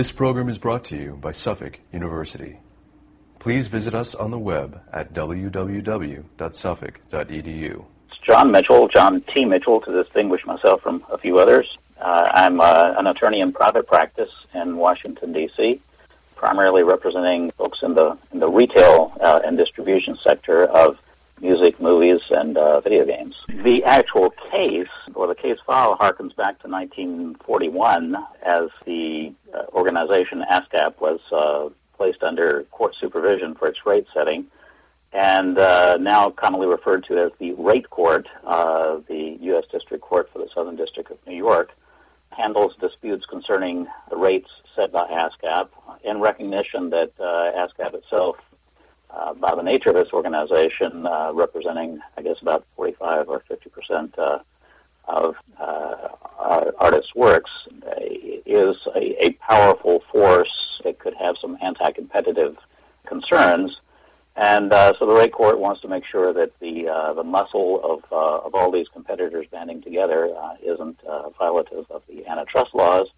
This 0.00 0.12
program 0.12 0.48
is 0.48 0.56
brought 0.56 0.84
to 0.84 0.96
you 0.96 1.18
by 1.20 1.32
Suffolk 1.32 1.78
University. 1.92 2.56
Please 3.38 3.66
visit 3.66 3.92
us 3.92 4.14
on 4.14 4.30
the 4.30 4.38
web 4.38 4.80
at 4.90 5.12
www.suffolk.edu. 5.12 7.84
It's 8.08 8.18
John 8.26 8.50
Mitchell, 8.50 8.88
John 8.88 9.20
T. 9.20 9.44
Mitchell, 9.44 9.82
to 9.82 10.02
distinguish 10.02 10.46
myself 10.46 10.80
from 10.80 11.04
a 11.10 11.18
few 11.18 11.38
others. 11.38 11.76
Uh, 12.00 12.30
I'm 12.32 12.62
uh, 12.62 12.94
an 12.96 13.08
attorney 13.08 13.40
in 13.40 13.52
private 13.52 13.86
practice 13.86 14.30
in 14.54 14.78
Washington, 14.78 15.34
D.C., 15.34 15.82
primarily 16.34 16.82
representing 16.82 17.50
folks 17.58 17.82
in 17.82 17.92
the, 17.92 18.16
in 18.32 18.40
the 18.40 18.48
retail 18.48 19.12
uh, 19.20 19.40
and 19.44 19.58
distribution 19.58 20.16
sector 20.24 20.64
of 20.64 20.96
music, 21.40 21.80
movies, 21.80 22.20
and 22.30 22.56
uh, 22.56 22.80
video 22.80 23.04
games. 23.04 23.36
The 23.48 23.84
actual 23.84 24.30
case, 24.50 24.88
or 25.14 25.26
the 25.26 25.34
case 25.34 25.58
file, 25.66 25.96
harkens 25.96 26.34
back 26.36 26.60
to 26.60 26.68
1941 26.68 28.16
as 28.42 28.68
the 28.84 29.32
uh, 29.54 29.62
organization 29.72 30.44
ASCAP 30.50 31.00
was 31.00 31.20
uh, 31.32 31.68
placed 31.96 32.22
under 32.22 32.64
court 32.70 32.94
supervision 32.94 33.54
for 33.54 33.68
its 33.68 33.84
rate 33.86 34.06
setting, 34.12 34.46
and 35.12 35.58
uh, 35.58 35.96
now 35.98 36.30
commonly 36.30 36.66
referred 36.66 37.04
to 37.04 37.18
as 37.18 37.32
the 37.38 37.52
Rate 37.52 37.90
Court, 37.90 38.28
uh, 38.44 38.98
the 39.08 39.38
U.S. 39.40 39.64
District 39.72 40.02
Court 40.02 40.30
for 40.32 40.38
the 40.38 40.48
Southern 40.54 40.76
District 40.76 41.10
of 41.10 41.18
New 41.26 41.36
York, 41.36 41.72
handles 42.30 42.74
disputes 42.80 43.26
concerning 43.26 43.86
the 44.08 44.16
rates 44.16 44.48
set 44.76 44.92
by 44.92 45.06
ASCAP 45.08 45.68
in 46.04 46.20
recognition 46.20 46.90
that 46.90 47.12
uh, 47.18 47.24
ASCAP 47.56 47.94
itself 47.94 48.36
uh, 49.12 49.34
by 49.34 49.54
the 49.54 49.62
nature 49.62 49.90
of 49.90 49.96
this 49.96 50.12
organization, 50.12 51.06
uh, 51.06 51.32
representing, 51.34 52.00
I 52.16 52.22
guess, 52.22 52.40
about 52.40 52.64
45 52.76 53.28
or 53.28 53.42
50 53.48 53.70
percent 53.70 54.18
uh, 54.18 54.38
of 55.06 55.34
uh, 55.58 56.08
artists' 56.78 57.14
works, 57.14 57.50
uh, 57.86 57.90
is 57.98 58.76
a, 58.94 59.24
a, 59.24 59.30
powerful 59.32 60.02
force. 60.12 60.80
It 60.84 60.98
could 60.98 61.14
have 61.14 61.36
some 61.38 61.58
anti-competitive 61.60 62.56
concerns, 63.06 63.80
and 64.36 64.72
uh, 64.72 64.94
so 64.98 65.06
the 65.06 65.12
rate 65.12 65.32
court 65.32 65.58
wants 65.58 65.80
to 65.80 65.88
make 65.88 66.04
sure 66.04 66.32
that 66.32 66.52
the 66.60 66.84
the 67.16 67.24
muscle 67.24 67.80
of 67.82 68.04
of 68.12 68.54
all 68.54 68.70
these 68.70 68.88
competitors 68.88 69.46
banding 69.50 69.82
together 69.82 70.32
isn't 70.62 71.00
violative 71.40 71.90
of 71.90 72.02
the 72.08 72.26
antitrust 72.26 72.74
laws, 72.74 73.08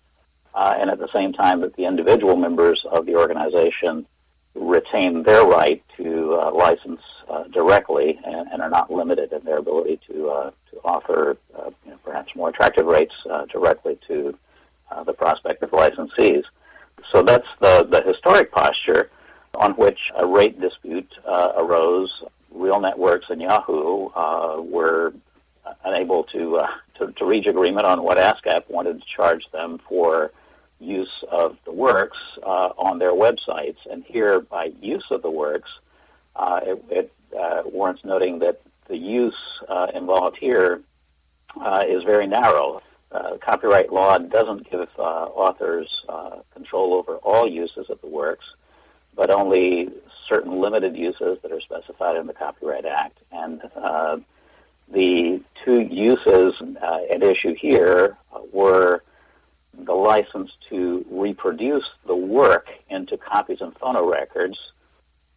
and 0.54 0.90
at 0.90 0.98
the 0.98 1.12
same 1.12 1.32
time 1.32 1.60
that 1.60 1.76
the 1.76 1.84
individual 1.84 2.36
members 2.36 2.84
of 2.90 3.04
the 3.04 3.16
organization 3.16 4.06
retain 4.54 5.22
their 5.22 5.44
right 5.44 5.82
to 5.96 6.34
uh, 6.34 6.52
license 6.52 7.00
uh, 7.28 7.44
directly 7.44 8.18
and, 8.24 8.48
and, 8.52 8.60
are 8.60 8.68
not 8.68 8.90
limited 8.90 9.32
in 9.32 9.42
their 9.44 9.58
ability 9.58 9.98
to 10.06 10.28
uh, 10.28 10.50
to 10.70 10.76
offer 10.84 11.38
uh, 11.58 11.70
you 11.84 11.92
know, 11.92 11.98
perhaps 12.04 12.34
more 12.36 12.50
attractive 12.50 12.86
rates 12.86 13.14
uh, 13.30 13.46
directly 13.46 13.98
to 14.06 14.36
uh, 14.90 15.02
the 15.04 15.12
prospective 15.12 15.70
licensees. 15.70 16.44
So 17.10 17.22
that's 17.22 17.48
the 17.60 17.84
the 17.90 18.02
historic 18.02 18.52
posture 18.52 19.10
on 19.54 19.72
which 19.72 20.10
a 20.16 20.26
rate 20.26 20.60
dispute 20.60 21.10
arose. 21.26 22.22
Real 22.50 22.80
Networks 22.80 23.30
and 23.30 23.40
Yahoo 23.40 24.10
were 24.60 25.14
unable 25.84 26.24
to, 26.24 26.60
to, 26.98 27.10
to 27.12 27.24
reach 27.24 27.46
agreement 27.46 27.86
on 27.86 28.02
what 28.02 28.18
ASCAP 28.18 28.68
wanted 28.68 29.00
to 29.00 29.06
charge 29.06 29.50
them 29.52 29.80
for 29.88 30.32
use 30.82 31.24
of 31.30 31.56
the 31.64 31.72
works 31.72 32.18
uh, 32.42 32.70
on 32.76 32.98
their 32.98 33.12
websites. 33.12 33.76
And 33.90 34.04
here, 34.04 34.40
by 34.40 34.72
use 34.80 35.04
of 35.10 35.22
the 35.22 35.30
works, 35.30 35.70
uh, 36.36 36.60
it, 36.62 36.84
it 36.90 37.12
uh, 37.38 37.62
warrants 37.64 38.04
noting 38.04 38.38
that 38.40 38.60
the 38.88 38.96
use 38.96 39.38
uh, 39.68 39.88
involved 39.94 40.36
here 40.36 40.82
uh, 41.60 41.84
is 41.86 42.02
very 42.04 42.26
narrow. 42.26 42.82
Uh, 43.10 43.36
copyright 43.38 43.92
law 43.92 44.18
doesn't 44.18 44.70
give 44.70 44.88
authors 44.98 46.04
control 46.54 46.94
over 46.94 47.16
all 47.16 47.46
uses 47.48 47.90
of 47.90 48.00
the 48.00 48.06
works, 48.06 48.44
but 49.14 49.30
only 49.30 49.90
certain 50.28 50.60
limited 50.60 50.96
uses 50.96 51.38
that 51.42 51.52
are 51.52 51.60
specified 51.60 52.16
in 52.16 52.26
the 52.26 52.32
Copyright 52.32 52.86
Act. 52.86 53.18
And 53.30 53.60
the 54.90 55.42
two 55.64 55.80
uses 55.80 56.54
at 56.82 57.22
issue 57.22 57.54
here 57.54 58.16
were 58.52 59.02
the 59.78 59.92
license 59.92 60.50
to 60.68 61.04
reproduce 61.10 61.84
the 62.06 62.14
work 62.14 62.68
into 62.88 63.16
copies 63.16 63.60
and 63.60 63.74
phonorecords. 63.74 64.56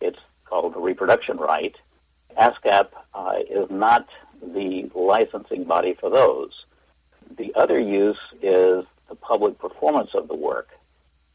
It's 0.01 0.19
called 0.45 0.73
the 0.73 0.79
reproduction 0.79 1.37
right. 1.37 1.75
ASCAP 2.37 2.89
uh, 3.13 3.35
is 3.49 3.69
not 3.69 4.07
the 4.41 4.89
licensing 4.93 5.63
body 5.63 5.95
for 5.99 6.09
those. 6.09 6.65
The 7.37 7.53
other 7.55 7.79
use 7.79 8.19
is 8.41 8.85
the 9.09 9.15
public 9.15 9.57
performance 9.57 10.11
of 10.13 10.27
the 10.27 10.35
work. 10.35 10.69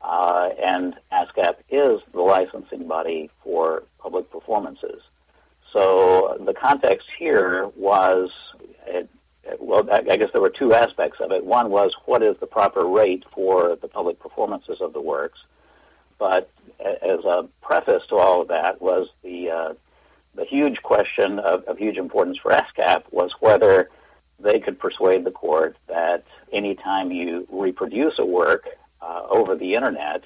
Uh, 0.03 0.51
and 0.63 0.95
ASCAP 1.13 1.57
is 1.69 2.01
the 2.13 2.21
licensing 2.21 2.87
body 2.87 3.31
for 3.43 3.85
public 3.99 4.31
performances. 4.31 5.03
So 5.73 6.39
the 6.45 6.55
context 6.55 7.07
here 7.19 7.69
was 7.77 8.31
well, 9.59 9.89
I 9.91 10.17
guess 10.17 10.31
there 10.33 10.43
were 10.43 10.51
two 10.51 10.75
aspects 10.75 11.19
of 11.21 11.33
it. 11.33 11.45
One 11.45 11.71
was 11.71 11.95
what 12.05 12.23
is 12.23 12.37
the 12.41 12.47
proper 12.47 12.85
rate 12.85 13.25
for 13.33 13.77
the 13.81 13.89
public 13.89 14.19
performances 14.19 14.81
of 14.81 14.93
the 14.93 15.01
works, 15.01 15.39
but 16.19 16.51
as 16.81 17.25
a 17.25 17.49
preface 17.63 18.05
to 18.09 18.17
all 18.17 18.43
of 18.43 18.49
that 18.49 18.81
was 18.81 19.09
the 19.23 19.51
uh, 19.51 19.75
the 20.35 20.45
huge 20.45 20.83
question 20.83 21.39
of, 21.39 21.65
of 21.65 21.79
huge 21.79 21.97
importance 21.97 22.39
for 22.39 22.53
ASCAP 22.53 23.03
was 23.11 23.33
whether 23.41 23.91
they 24.39 24.61
could 24.61 24.79
persuade 24.79 25.25
the 25.25 25.31
court 25.31 25.77
that 25.89 26.25
any 26.53 26.75
time 26.75 27.11
you 27.11 27.47
reproduce 27.51 28.19
a 28.19 28.25
work 28.25 28.69
uh, 29.03 29.27
over 29.29 29.57
the 29.57 29.75
internet, 29.75 30.23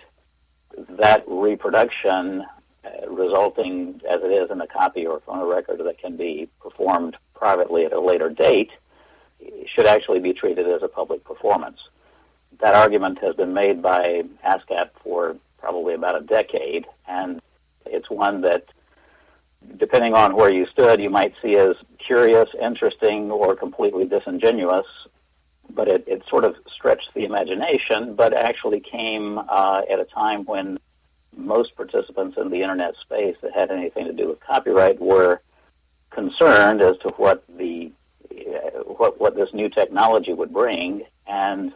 that 0.91 1.25
reproduction 1.27 2.45
uh, 2.85 3.11
resulting 3.11 4.01
as 4.09 4.21
it 4.23 4.31
is 4.31 4.51
in 4.51 4.61
a 4.61 4.67
copy 4.67 5.07
or 5.07 5.21
phonorecord 5.21 5.83
that 5.83 5.99
can 5.99 6.17
be 6.17 6.49
performed 6.61 7.17
privately 7.35 7.85
at 7.87 7.93
a 7.93 8.01
later 8.01 8.29
date 8.29 8.71
should 9.67 9.87
actually 9.87 10.21
be 10.21 10.33
treated 10.33 10.69
as 10.69 10.83
a 10.83 10.89
public 10.89 11.25
performance. 11.25 11.79
That 12.61 12.75
argument 12.75 13.19
has 13.21 13.35
been 13.35 13.53
made 13.53 13.83
by 13.83 14.23
ASCAP 14.47 14.91
for 15.03 15.37
probably 15.59 15.95
about 15.95 16.17
a 16.17 16.25
decade, 16.25 16.87
and 17.09 17.41
it's 17.87 18.09
one 18.11 18.43
that, 18.43 18.65
depending 19.77 20.15
on 20.15 20.37
where 20.37 20.51
you 20.51 20.67
stood, 20.67 21.01
you 21.01 21.11
might 21.11 21.35
see 21.43 21.57
as 21.57 21.77
curious, 21.99 22.49
interesting, 22.61 23.31
or 23.31 23.57
completely 23.57 24.05
disingenuous. 24.05 24.87
But 25.71 25.89
it, 25.89 26.05
it 26.07 26.23
sort 26.29 26.45
of 26.45 26.57
stretched 26.73 27.11
the 27.15 27.25
imagination, 27.25 28.15
but 28.15 28.35
actually 28.35 28.81
came 28.81 29.39
uh, 29.39 29.83
at 29.91 29.99
a 29.99 30.05
time 30.05 30.45
when 30.45 30.79
most 31.37 31.75
participants 31.75 32.37
in 32.37 32.51
the 32.51 32.63
internet 32.63 32.95
space 33.01 33.37
that 33.43 33.53
had 33.53 33.71
anything 33.71 34.05
to 34.05 34.13
do 34.13 34.29
with 34.29 34.41
copyright 34.41 35.01
were 35.01 35.41
concerned 36.11 36.81
as 36.81 36.97
to 36.99 37.09
what 37.17 37.43
the 37.59 37.91
what 39.05 39.21
what 39.21 39.37
this 39.37 39.53
new 39.53 39.69
technology 39.69 40.33
would 40.33 40.53
bring. 40.53 41.03
And 41.27 41.73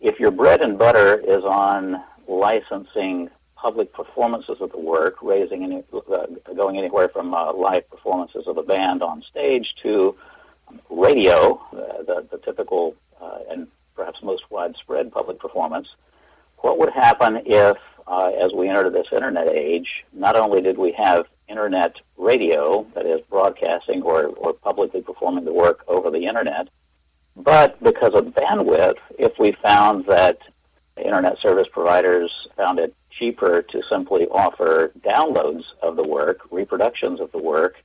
if 0.00 0.20
your 0.20 0.30
bread 0.30 0.60
and 0.60 0.78
butter 0.78 1.18
is 1.18 1.42
on 1.44 2.02
licensing 2.26 3.30
public 3.56 3.92
performances 3.92 4.58
of 4.60 4.70
the 4.70 4.78
work, 4.78 5.16
raising 5.22 5.64
any, 5.64 5.82
uh, 5.92 6.26
going 6.54 6.76
anywhere 6.76 7.08
from 7.08 7.34
uh, 7.34 7.52
live 7.52 7.88
performances 7.90 8.46
of 8.46 8.54
the 8.56 8.62
band 8.62 9.02
on 9.02 9.22
stage 9.22 9.74
to 9.82 10.14
radio, 10.90 11.60
uh, 11.72 12.02
the, 12.08 12.26
the 12.30 12.38
typical 12.38 12.94
uh, 13.20 13.38
and 13.50 13.66
perhaps 13.96 14.22
most 14.22 14.44
widespread 14.50 15.10
public 15.10 15.38
performance. 15.40 15.88
What 16.58 16.78
would 16.78 16.92
happen 16.92 17.42
if, 17.46 17.78
uh, 18.06 18.30
as 18.44 18.52
we 18.52 18.68
entered 18.68 18.92
this 18.92 19.08
internet 19.10 19.48
age, 19.48 20.04
not 20.12 20.36
only 20.36 20.60
did 20.60 20.76
we 20.78 20.92
have 20.92 21.26
internet 21.48 21.96
radio, 22.16 22.86
that 22.94 23.06
is 23.06 23.20
broadcasting 23.28 24.02
or, 24.02 24.26
or 24.26 24.52
publicly 24.52 25.00
performing 25.00 25.44
the 25.44 25.52
work 25.52 25.84
over 25.88 26.10
the 26.10 26.26
internet. 26.26 26.68
But 27.36 27.82
because 27.82 28.14
of 28.14 28.26
bandwidth, 28.26 28.98
if 29.18 29.32
we 29.38 29.52
found 29.62 30.06
that 30.06 30.38
internet 30.96 31.38
service 31.38 31.68
providers 31.70 32.30
found 32.56 32.78
it 32.78 32.94
cheaper 33.10 33.62
to 33.62 33.82
simply 33.88 34.26
offer 34.28 34.92
downloads 35.00 35.64
of 35.82 35.96
the 35.96 36.02
work, 36.02 36.40
reproductions 36.50 37.20
of 37.20 37.30
the 37.32 37.38
work, 37.38 37.76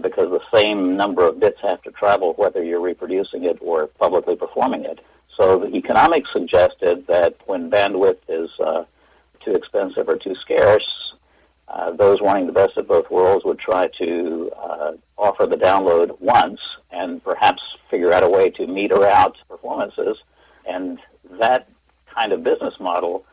because 0.00 0.30
the 0.30 0.40
same 0.52 0.96
number 0.96 1.26
of 1.26 1.40
bits 1.40 1.60
have 1.62 1.82
to 1.82 1.90
travel 1.90 2.34
whether 2.34 2.62
you're 2.62 2.80
reproducing 2.80 3.44
it 3.44 3.58
or 3.60 3.86
publicly 3.86 4.36
performing 4.36 4.84
it. 4.84 5.00
So 5.36 5.58
the 5.58 5.74
economics 5.74 6.32
suggested 6.32 7.06
that 7.06 7.36
when 7.46 7.70
bandwidth 7.70 8.18
is 8.28 8.50
uh, 8.60 8.84
too 9.44 9.54
expensive 9.54 10.08
or 10.08 10.16
too 10.16 10.34
scarce, 10.34 11.14
uh, 11.68 11.90
those 11.92 12.20
wanting 12.20 12.46
the 12.46 12.52
best 12.52 12.76
of 12.76 12.86
both 12.86 13.10
worlds 13.10 13.44
would 13.44 13.58
try 13.58 13.88
to 13.98 14.50
uh, 14.56 14.92
offer 15.18 15.46
the 15.46 15.56
download 15.56 16.20
once 16.20 16.60
and 16.90 17.22
perhaps 17.24 17.62
figure 17.90 18.12
out 18.12 18.22
a 18.22 18.28
way 18.28 18.50
to 18.50 18.66
meter 18.66 19.04
out 19.04 19.36
performances. 19.48 20.18
And 20.68 20.98
that 21.40 21.68
kind 22.14 22.32
of 22.32 22.44
business 22.44 22.74
model, 22.78 23.24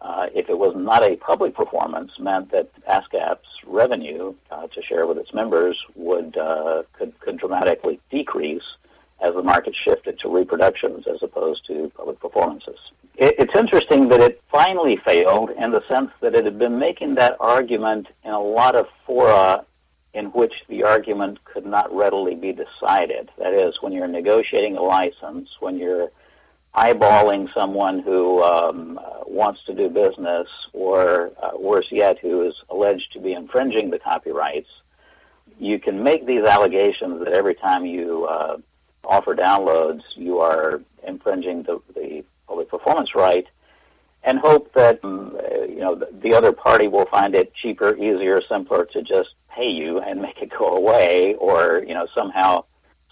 uh, 0.00 0.26
if 0.34 0.48
it 0.48 0.58
was 0.58 0.74
not 0.76 1.02
a 1.02 1.16
public 1.16 1.54
performance, 1.54 2.18
meant 2.18 2.52
that 2.52 2.70
ASCAP's 2.88 3.48
revenue 3.66 4.34
uh, 4.50 4.68
to 4.68 4.82
share 4.82 5.06
with 5.06 5.18
its 5.18 5.34
members 5.34 5.84
would 5.96 6.36
uh, 6.36 6.84
could, 6.92 7.18
could 7.20 7.36
dramatically 7.36 8.00
decrease 8.10 8.76
as 9.22 9.34
the 9.34 9.42
market 9.42 9.74
shifted 9.74 10.18
to 10.18 10.28
reproductions 10.28 11.06
as 11.06 11.22
opposed 11.22 11.64
to 11.66 11.90
public 11.96 12.18
performances. 12.20 12.78
It, 13.16 13.34
it's 13.38 13.54
interesting 13.54 14.08
that 14.08 14.20
it 14.20 14.42
finally 14.50 14.96
failed 14.96 15.50
in 15.50 15.70
the 15.70 15.82
sense 15.86 16.10
that 16.20 16.34
it 16.34 16.44
had 16.44 16.58
been 16.58 16.78
making 16.78 17.14
that 17.16 17.36
argument 17.38 18.08
in 18.24 18.32
a 18.32 18.40
lot 18.40 18.74
of 18.74 18.86
fora 19.06 19.64
in 20.14 20.26
which 20.26 20.52
the 20.68 20.84
argument 20.84 21.42
could 21.44 21.64
not 21.64 21.94
readily 21.94 22.34
be 22.34 22.52
decided. 22.52 23.30
That 23.38 23.54
is, 23.54 23.80
when 23.80 23.92
you're 23.92 24.08
negotiating 24.08 24.76
a 24.76 24.82
license, 24.82 25.48
when 25.60 25.78
you're 25.78 26.10
eyeballing 26.74 27.52
someone 27.54 28.00
who 28.00 28.42
um, 28.42 28.98
uh, 28.98 29.20
wants 29.26 29.62
to 29.64 29.74
do 29.74 29.88
business, 29.88 30.48
or 30.72 31.32
uh, 31.42 31.50
worse 31.58 31.86
yet, 31.90 32.18
who 32.18 32.42
is 32.46 32.54
alleged 32.70 33.12
to 33.12 33.20
be 33.20 33.32
infringing 33.32 33.90
the 33.90 33.98
copyrights, 33.98 34.68
you 35.58 35.78
can 35.78 36.02
make 36.02 36.26
these 36.26 36.44
allegations 36.44 37.20
that 37.20 37.32
every 37.32 37.54
time 37.54 37.84
you 37.86 38.26
uh, 38.26 38.56
offer 39.04 39.34
downloads, 39.34 40.02
you 40.14 40.38
are 40.40 40.80
infringing 41.06 41.62
the, 41.62 41.80
the 41.94 42.24
public 42.46 42.68
performance 42.68 43.14
right, 43.14 43.46
and 44.24 44.38
hope 44.38 44.72
that 44.74 45.00
um, 45.04 45.36
you 45.68 45.80
know 45.80 45.94
the, 45.94 46.08
the 46.22 46.34
other 46.34 46.52
party 46.52 46.88
will 46.88 47.06
find 47.06 47.34
it 47.34 47.54
cheaper, 47.54 47.96
easier, 47.96 48.40
simpler 48.48 48.84
to 48.86 49.02
just 49.02 49.30
pay 49.50 49.68
you 49.68 50.00
and 50.00 50.20
make 50.26 50.40
it 50.40 50.50
go 50.56 50.76
away, 50.76 51.34
or 51.34 51.84
you 51.86 51.94
know 51.94 52.06
somehow 52.14 52.64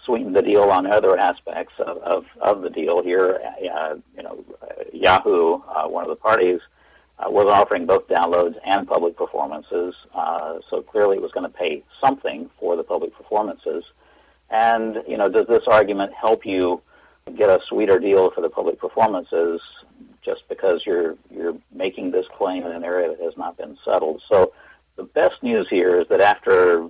sweeten 0.05 0.33
the 0.33 0.41
deal 0.41 0.63
on 0.63 0.87
other 0.87 1.17
aspects 1.17 1.73
of, 1.79 1.97
of, 1.99 2.25
of 2.41 2.61
the 2.61 2.69
deal 2.69 3.03
here. 3.03 3.39
Uh, 3.71 3.95
you 4.17 4.23
know, 4.23 4.43
Yahoo, 4.91 5.61
uh, 5.67 5.87
one 5.87 6.03
of 6.03 6.09
the 6.09 6.15
parties, 6.15 6.59
uh, 7.19 7.29
was 7.29 7.45
offering 7.47 7.85
both 7.85 8.07
downloads 8.07 8.55
and 8.65 8.87
public 8.87 9.15
performances, 9.15 9.93
uh, 10.15 10.55
so 10.69 10.81
clearly 10.81 11.17
it 11.17 11.21
was 11.21 11.31
going 11.31 11.49
to 11.49 11.55
pay 11.55 11.83
something 11.99 12.49
for 12.59 12.75
the 12.75 12.83
public 12.83 13.15
performances. 13.15 13.83
And 14.51 15.01
you 15.07 15.17
know, 15.17 15.29
does 15.29 15.47
this 15.47 15.65
argument 15.65 16.13
help 16.13 16.45
you 16.45 16.81
get 17.35 17.49
a 17.49 17.61
sweeter 17.67 17.99
deal 17.99 18.29
for 18.31 18.41
the 18.41 18.49
public 18.49 18.79
performances 18.79 19.61
just 20.21 20.47
because 20.49 20.85
you're 20.85 21.15
you're 21.31 21.57
making 21.73 22.11
this 22.11 22.27
claim 22.37 22.63
in 22.63 22.71
an 22.71 22.83
area 22.83 23.09
that 23.09 23.21
has 23.21 23.37
not 23.37 23.57
been 23.57 23.77
settled? 23.83 24.21
So 24.27 24.51
the 24.97 25.03
best 25.03 25.41
news 25.41 25.67
here 25.69 26.01
is 26.01 26.07
that 26.09 26.19
after 26.19 26.87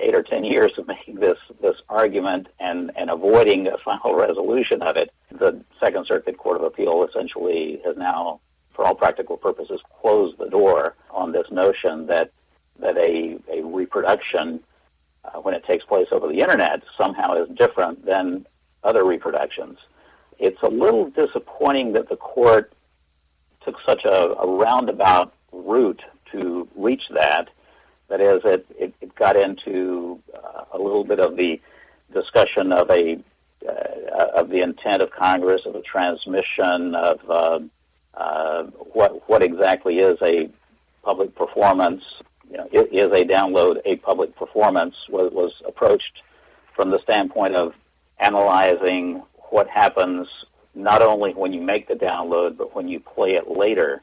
eight 0.00 0.16
or 0.16 0.22
ten 0.22 0.44
years 0.44 0.72
of 0.78 0.88
making 0.94 1.16
this 1.16 1.38
this 1.62 1.76
argument 1.88 2.48
and 2.58 2.90
and 2.96 3.08
avoiding 3.08 3.68
a 3.68 3.78
final 3.78 4.14
resolution 4.16 4.82
of 4.82 4.96
it, 4.96 5.12
the 5.30 5.62
Second 5.78 6.06
Circuit 6.06 6.36
Court 6.36 6.56
of 6.56 6.64
Appeal 6.64 7.06
essentially 7.08 7.80
has 7.84 7.96
now, 7.96 8.40
for 8.74 8.84
all 8.84 8.96
practical 8.96 9.36
purposes, 9.36 9.80
closed 10.00 10.38
the 10.38 10.50
door 10.50 10.96
on 11.12 11.30
this 11.30 11.46
notion 11.52 12.08
that 12.08 12.32
that 12.80 12.98
a 12.98 13.38
a 13.48 13.62
reproduction 13.62 14.60
uh, 15.26 15.40
when 15.40 15.54
it 15.54 15.64
takes 15.64 15.84
place 15.84 16.08
over 16.12 16.28
the 16.28 16.40
internet 16.40 16.82
somehow 16.96 17.34
is 17.34 17.48
different 17.56 18.04
than 18.04 18.46
other 18.84 19.04
reproductions. 19.04 19.78
It's 20.38 20.62
a 20.62 20.68
little 20.68 21.10
disappointing 21.10 21.92
that 21.94 22.08
the 22.08 22.16
court 22.16 22.72
took 23.64 23.76
such 23.84 24.04
a, 24.04 24.34
a 24.38 24.46
roundabout 24.46 25.34
route 25.52 26.02
to 26.32 26.68
reach 26.76 27.08
that. 27.10 27.48
That 28.08 28.20
is, 28.20 28.42
it, 28.44 28.66
it, 28.78 28.94
it 29.00 29.14
got 29.16 29.36
into 29.36 30.20
uh, 30.34 30.64
a 30.72 30.78
little 30.78 31.04
bit 31.04 31.18
of 31.18 31.36
the 31.36 31.60
discussion 32.12 32.72
of 32.72 32.90
a 32.90 33.18
uh, 33.66 34.26
of 34.36 34.50
the 34.50 34.60
intent 34.60 35.02
of 35.02 35.10
Congress, 35.10 35.62
of 35.66 35.72
the 35.72 35.80
transmission 35.80 36.94
of 36.94 37.18
uh, 37.28 37.58
uh, 38.14 38.64
what 38.92 39.28
what 39.28 39.42
exactly 39.42 39.98
is 39.98 40.18
a 40.22 40.48
public 41.02 41.34
performance. 41.34 42.02
You 42.50 42.58
know, 42.58 42.68
is 42.72 43.12
a 43.12 43.24
download 43.24 43.80
a 43.84 43.96
public 43.96 44.36
performance? 44.36 44.94
Was, 45.08 45.32
was 45.32 45.52
approached 45.66 46.22
from 46.74 46.90
the 46.90 46.98
standpoint 47.00 47.56
of 47.56 47.74
analyzing 48.18 49.22
what 49.50 49.68
happens 49.68 50.28
not 50.74 51.02
only 51.02 51.32
when 51.32 51.52
you 51.52 51.60
make 51.60 51.88
the 51.88 51.94
download, 51.94 52.56
but 52.56 52.74
when 52.74 52.88
you 52.88 53.00
play 53.00 53.34
it 53.34 53.48
later 53.48 54.02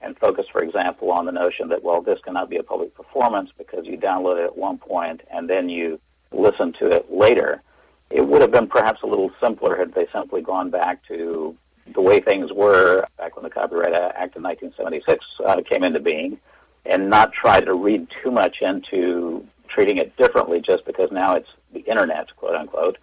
and 0.00 0.18
focus, 0.18 0.46
for 0.50 0.62
example, 0.62 1.10
on 1.10 1.26
the 1.26 1.32
notion 1.32 1.68
that, 1.68 1.82
well, 1.82 2.02
this 2.02 2.18
cannot 2.24 2.50
be 2.50 2.56
a 2.56 2.62
public 2.62 2.94
performance 2.94 3.50
because 3.56 3.86
you 3.86 3.96
download 3.96 4.38
it 4.40 4.44
at 4.44 4.56
one 4.56 4.78
point 4.78 5.22
and 5.30 5.48
then 5.48 5.68
you 5.68 6.00
listen 6.32 6.72
to 6.74 6.86
it 6.88 7.12
later. 7.12 7.62
It 8.10 8.26
would 8.26 8.42
have 8.42 8.50
been 8.50 8.66
perhaps 8.66 9.02
a 9.02 9.06
little 9.06 9.30
simpler 9.40 9.76
had 9.76 9.94
they 9.94 10.06
simply 10.12 10.42
gone 10.42 10.70
back 10.70 11.06
to 11.08 11.56
the 11.92 12.00
way 12.00 12.20
things 12.20 12.52
were 12.52 13.06
back 13.18 13.36
when 13.36 13.44
the 13.44 13.50
Copyright 13.50 13.94
Act 13.94 14.36
of 14.36 14.42
1976 14.42 15.24
uh, 15.44 15.60
came 15.62 15.84
into 15.84 16.00
being 16.00 16.38
and 16.86 17.08
not 17.08 17.32
try 17.32 17.60
to 17.60 17.74
read 17.74 18.06
too 18.22 18.30
much 18.30 18.60
into 18.60 19.46
treating 19.68 19.98
it 19.98 20.16
differently 20.16 20.60
just 20.60 20.84
because 20.84 21.10
now 21.10 21.34
it's 21.34 21.48
the 21.72 21.80
internet, 21.80 22.34
quote 22.36 22.54
unquote. 22.54 22.98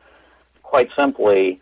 Quite 0.63 0.89
simply, 0.97 1.59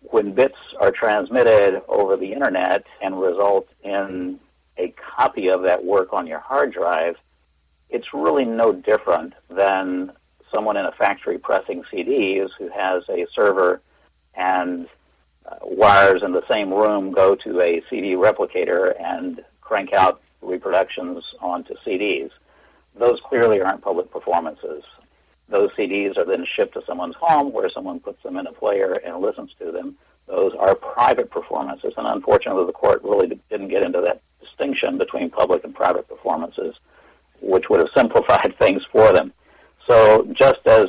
when 0.00 0.34
bits 0.34 0.58
are 0.80 0.90
transmitted 0.90 1.82
over 1.88 2.16
the 2.16 2.32
internet 2.32 2.84
and 3.02 3.20
result 3.20 3.68
in 3.82 4.38
a 4.76 4.94
copy 5.16 5.48
of 5.48 5.62
that 5.62 5.84
work 5.84 6.12
on 6.12 6.26
your 6.26 6.40
hard 6.40 6.72
drive, 6.72 7.16
it's 7.90 8.12
really 8.12 8.44
no 8.44 8.72
different 8.72 9.34
than 9.48 10.12
someone 10.52 10.76
in 10.76 10.84
a 10.84 10.92
factory 10.92 11.38
pressing 11.38 11.82
CDs 11.92 12.50
who 12.58 12.68
has 12.68 13.02
a 13.08 13.26
server 13.32 13.80
and 14.34 14.88
uh, 15.46 15.56
wires 15.62 16.22
in 16.22 16.32
the 16.32 16.46
same 16.48 16.72
room 16.72 17.12
go 17.12 17.34
to 17.34 17.60
a 17.60 17.82
CD 17.88 18.14
replicator 18.14 18.94
and 19.02 19.44
crank 19.60 19.92
out 19.92 20.20
reproductions 20.42 21.24
onto 21.40 21.74
CDs. 21.86 22.30
Those 22.98 23.20
clearly 23.20 23.60
aren't 23.60 23.82
public 23.82 24.10
performances. 24.10 24.82
Those 25.48 25.70
CDs 25.72 26.18
are 26.18 26.24
then 26.24 26.44
shipped 26.44 26.74
to 26.74 26.82
someone's 26.86 27.14
home 27.16 27.52
where 27.52 27.70
someone 27.70 28.00
puts 28.00 28.22
them 28.22 28.36
in 28.36 28.46
a 28.46 28.52
player 28.52 28.94
and 28.94 29.20
listens 29.20 29.50
to 29.58 29.72
them. 29.72 29.96
Those 30.26 30.52
are 30.58 30.74
private 30.74 31.30
performances, 31.30 31.94
and 31.96 32.06
unfortunately, 32.06 32.66
the 32.66 32.72
court 32.72 33.02
really 33.02 33.40
didn't 33.48 33.68
get 33.68 33.82
into 33.82 34.02
that 34.02 34.20
distinction 34.40 34.98
between 34.98 35.30
public 35.30 35.64
and 35.64 35.74
private 35.74 36.06
performances, 36.06 36.76
which 37.40 37.70
would 37.70 37.80
have 37.80 37.88
simplified 37.96 38.54
things 38.58 38.84
for 38.92 39.12
them. 39.12 39.32
So, 39.86 40.26
just 40.32 40.66
as 40.66 40.88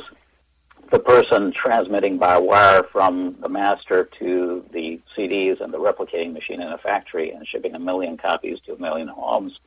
the 0.90 0.98
person 0.98 1.52
transmitting 1.52 2.18
by 2.18 2.36
wire 2.36 2.82
from 2.82 3.36
the 3.40 3.48
master 3.48 4.08
to 4.18 4.64
the 4.72 5.00
CDs 5.16 5.60
and 5.60 5.72
the 5.72 5.78
replicating 5.78 6.32
machine 6.32 6.60
in 6.60 6.68
a 6.68 6.78
factory 6.78 7.30
and 7.30 7.46
shipping 7.46 7.74
a 7.74 7.78
million 7.78 8.16
copies 8.16 8.58
to 8.66 8.74
a 8.74 8.78
million 8.78 9.06
homes 9.06 9.60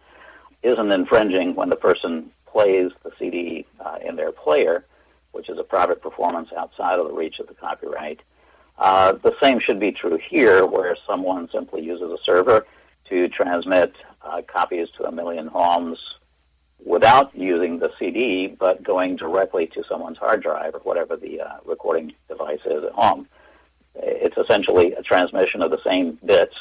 isn't 0.64 0.92
infringing 0.92 1.56
when 1.56 1.70
the 1.70 1.76
person 1.78 2.30
plays 2.46 2.92
the 3.04 3.12
CD 3.18 3.66
uh, 3.80 3.98
in 4.06 4.18
their 4.18 4.34
player, 4.34 4.86
which 5.32 5.50
is 5.50 5.58
a 5.58 5.64
private 5.64 6.02
performance 6.02 6.50
outside 6.58 7.00
of 7.00 7.08
the 7.08 7.14
reach 7.14 7.40
of 7.40 7.48
the 7.48 7.54
copyright. 7.54 8.22
Uh, 8.78 9.14
the 9.14 9.36
same 9.42 9.60
should 9.60 9.80
be 9.80 9.92
true 9.92 10.18
here, 10.30 10.66
where 10.66 10.98
someone 11.08 11.50
simply 11.52 11.82
uses 11.82 12.12
a 12.12 12.18
server 12.24 12.66
to 13.10 13.30
transmit 13.30 13.94
uh, 14.24 14.42
copies 14.42 14.90
to 14.98 15.06
a 15.06 15.12
million 15.12 15.48
homes 15.48 16.16
without 16.86 17.36
using 17.36 17.80
the 17.80 17.92
CD, 17.98 18.48
but 18.48 18.84
going 18.84 19.16
directly 19.16 19.68
to 19.68 19.84
someone's 19.88 20.18
hard 20.18 20.42
drive 20.42 20.76
or 20.76 20.80
whatever 20.80 21.16
the 21.16 21.42
uh, 21.42 21.58
recording 21.66 22.14
device 22.28 22.60
is 22.66 22.84
at 22.84 22.92
home. 22.92 23.28
It's 23.96 24.38
essentially 24.38 24.94
a 24.94 25.04
transmission 25.04 25.62
of 25.62 25.72
the 25.72 25.82
same 25.84 26.20
bits 26.26 26.56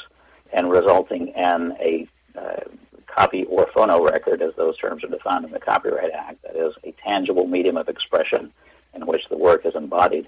and 0.51 0.69
resulting 0.69 1.29
in 1.29 1.75
a 1.79 2.07
uh, 2.37 2.61
copy 3.07 3.45
or 3.45 3.65
phono 3.67 4.09
record, 4.09 4.41
as 4.41 4.53
those 4.55 4.77
terms 4.77 5.03
are 5.03 5.07
defined 5.07 5.45
in 5.45 5.51
the 5.51 5.59
Copyright 5.59 6.11
Act. 6.11 6.41
That 6.43 6.55
is 6.55 6.73
a 6.83 6.93
tangible 7.03 7.47
medium 7.47 7.77
of 7.77 7.89
expression 7.89 8.51
in 8.93 9.05
which 9.05 9.27
the 9.29 9.37
work 9.37 9.65
is 9.65 9.75
embodied. 9.75 10.27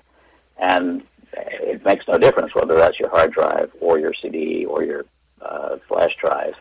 And 0.57 1.03
it 1.33 1.83
makes 1.83 2.07
no 2.07 2.17
difference 2.17 2.53
whether 2.55 2.75
that's 2.75 2.99
your 2.99 3.09
hard 3.09 3.31
drive 3.31 3.71
or 3.79 3.99
your 3.99 4.13
CD 4.13 4.65
or 4.65 4.83
your 4.83 5.05
uh, 5.41 5.77
flash 5.87 6.15
drive. 6.19 6.55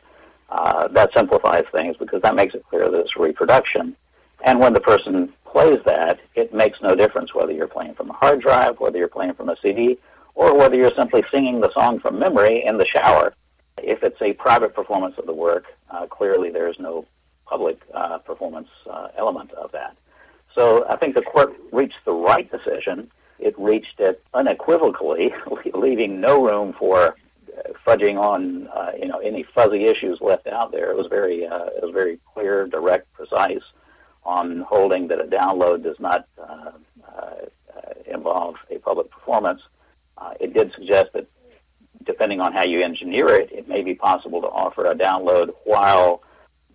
Uh, 0.50 0.88
that 0.88 1.12
simplifies 1.12 1.64
things 1.72 1.96
because 1.96 2.22
that 2.22 2.34
makes 2.34 2.54
it 2.54 2.64
clear 2.68 2.90
that 2.90 3.00
it's 3.00 3.16
reproduction. 3.16 3.96
And 4.44 4.60
when 4.60 4.72
the 4.72 4.80
person 4.80 5.32
plays 5.44 5.78
that, 5.86 6.20
it 6.34 6.52
makes 6.52 6.80
no 6.82 6.94
difference 6.94 7.34
whether 7.34 7.52
you're 7.52 7.68
playing 7.68 7.94
from 7.94 8.10
a 8.10 8.12
hard 8.12 8.40
drive, 8.40 8.78
whether 8.78 8.98
you're 8.98 9.08
playing 9.08 9.34
from 9.34 9.48
a 9.48 9.56
CD, 9.62 9.98
or 10.34 10.56
whether 10.56 10.76
you're 10.76 10.94
simply 10.94 11.24
singing 11.30 11.60
the 11.60 11.72
song 11.72 12.00
from 12.00 12.18
memory 12.18 12.64
in 12.64 12.76
the 12.76 12.86
shower. 12.86 13.34
If 13.82 14.02
it's 14.02 14.20
a 14.20 14.32
private 14.34 14.74
performance 14.74 15.16
of 15.18 15.26
the 15.26 15.32
work, 15.32 15.66
uh, 15.90 16.06
clearly 16.06 16.50
there's 16.50 16.78
no 16.78 17.06
public 17.46 17.80
uh, 17.92 18.18
performance 18.18 18.68
uh, 18.90 19.08
element 19.16 19.52
of 19.52 19.72
that. 19.72 19.96
So 20.54 20.86
I 20.88 20.96
think 20.96 21.14
the 21.14 21.22
court 21.22 21.54
reached 21.72 22.04
the 22.04 22.12
right 22.12 22.50
decision. 22.50 23.10
It 23.38 23.58
reached 23.58 23.98
it 23.98 24.22
unequivocally, 24.34 25.34
leaving 25.74 26.20
no 26.20 26.44
room 26.44 26.74
for 26.78 27.16
fudging 27.86 28.18
on 28.18 28.66
uh, 28.68 28.92
you 28.98 29.06
know 29.06 29.18
any 29.18 29.42
fuzzy 29.54 29.84
issues 29.84 30.20
left 30.20 30.46
out 30.46 30.72
there. 30.72 30.90
It 30.90 30.96
was 30.96 31.06
very 31.06 31.46
uh, 31.46 31.66
it 31.66 31.82
was 31.82 31.92
very 31.92 32.18
clear, 32.32 32.66
direct, 32.66 33.12
precise 33.12 33.62
on 34.24 34.60
holding 34.60 35.08
that 35.08 35.20
a 35.20 35.24
download 35.24 35.82
does 35.82 36.00
not 36.00 36.26
uh, 36.38 36.72
uh, 37.06 37.34
involve 38.06 38.56
a 38.70 38.78
public 38.78 39.10
performance. 39.10 39.60
Uh, 40.16 40.32
it 40.40 40.54
did 40.54 40.72
suggest 40.72 41.12
that 41.12 41.26
depending 42.04 42.40
on 42.40 42.52
how 42.52 42.62
you 42.62 42.82
engineer 42.82 43.28
it, 43.28 43.50
it 43.52 43.68
may 43.68 43.82
be 43.82 43.94
possible 43.94 44.40
to 44.40 44.46
offer 44.48 44.86
a 44.86 44.94
download 44.94 45.50
while 45.64 46.22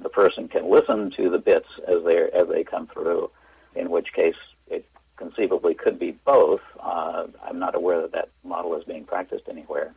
the 0.01 0.09
person 0.09 0.47
can 0.47 0.69
listen 0.69 1.11
to 1.11 1.29
the 1.29 1.37
bits 1.37 1.67
as 1.87 2.03
they 2.05 2.17
as 2.31 2.47
they 2.47 2.63
come 2.63 2.87
through. 2.87 3.29
In 3.75 3.89
which 3.89 4.13
case, 4.13 4.35
it 4.67 4.85
conceivably 5.15 5.73
could 5.73 5.99
be 5.99 6.11
both. 6.11 6.61
Uh, 6.79 7.27
I'm 7.43 7.59
not 7.59 7.75
aware 7.75 8.01
that 8.01 8.11
that 8.13 8.29
model 8.43 8.75
is 8.75 8.83
being 8.83 9.05
practiced 9.05 9.47
anywhere, 9.49 9.93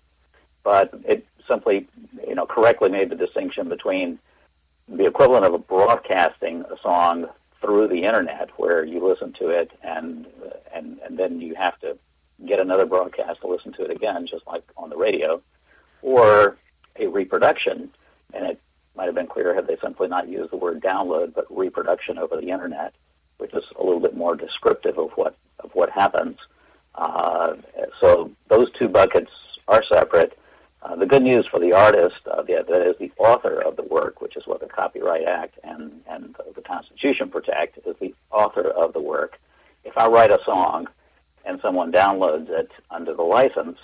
but 0.65 0.91
it 1.05 1.27
simply, 1.49 1.89
you 2.27 2.35
know, 2.35 2.47
correctly 2.47 2.89
made 2.89 3.11
the 3.11 3.17
distinction 3.17 3.69
between 3.69 4.19
the 4.89 5.07
equivalent 5.07 5.45
of 5.45 5.55
a 5.55 5.59
broadcasting 5.59 6.65
a 6.71 6.77
song 6.83 7.27
through 7.61 7.89
the 7.89 8.03
internet, 8.03 8.51
where 8.57 8.85
you 8.85 9.07
listen 9.07 9.33
to 9.33 9.49
it 9.49 9.71
and 9.83 10.27
and 10.75 10.99
and 11.05 11.19
then 11.19 11.41
you 11.41 11.55
have 11.55 11.79
to 11.81 11.97
get 12.47 12.59
another 12.59 12.87
broadcast 12.87 13.41
to 13.41 13.47
listen 13.47 13.73
to 13.73 13.85
it 13.85 13.91
again, 13.91 14.27
just 14.27 14.47
like 14.47 14.65
on 14.77 14.91
the 14.91 14.97
radio, 14.97 15.41
or 16.03 16.57
a 16.97 17.07
reproduction, 17.07 17.89
and 18.35 18.47
it 18.47 18.61
might 18.97 19.07
have 19.07 19.15
been 19.15 19.27
clearer 19.27 19.55
had 19.55 19.67
they 19.67 19.77
simply 19.81 20.09
not 20.09 20.29
used 20.29 20.51
the 20.51 20.57
word 20.57 20.83
download, 20.83 21.35
but 21.35 21.47
reproduction 21.57 22.19
over 22.19 22.37
the 22.37 22.51
internet, 22.51 22.93
which 23.39 23.55
is 23.55 23.65
a 23.79 23.83
little 23.83 24.01
bit 24.01 24.17
more 24.17 24.35
descriptive 24.37 24.99
of 24.99 25.11
what 25.13 25.37
of 25.61 25.71
what 25.75 25.91
happens. 25.91 26.37
Uh, 26.95 27.55
so 28.01 28.31
those 28.49 28.71
two 28.73 28.89
buckets 28.89 29.31
are 29.69 29.83
separate. 29.85 30.39
Uh, 30.83 30.97
the 30.97 31.07
good 31.07 31.23
news 31.23 31.47
for 31.47 31.61
the 31.61 31.73
artist, 31.73 32.17
uh, 32.29 32.43
the, 32.43 32.65
that 32.69 32.83
is 32.83 32.97
the 32.99 33.13
author 33.17 33.61
of 33.63 33.77
the 33.77 33.85
work, 33.85 34.21
which 34.21 34.37
is 34.37 34.47
what 34.47 34.61
the 34.61 34.67
Copyright 34.67 35.27
Act 35.29 35.57
and, 35.63 36.01
and 36.09 36.35
the 36.57 36.61
Constitution 36.61 37.31
protect, 37.31 37.79
is 37.87 37.97
the 38.01 38.13
author 38.33 38.69
of 38.69 38.93
the 38.93 39.01
work. 39.01 39.39
If 39.85 39.97
I 39.97 40.09
write 40.09 40.33
a 40.33 40.41
song 40.45 40.89
and 41.45 41.61
someone 41.61 41.93
downloads 41.93 42.51
it 42.51 42.71
under 42.91 43.15
the 43.15 43.23
license, 43.23 43.79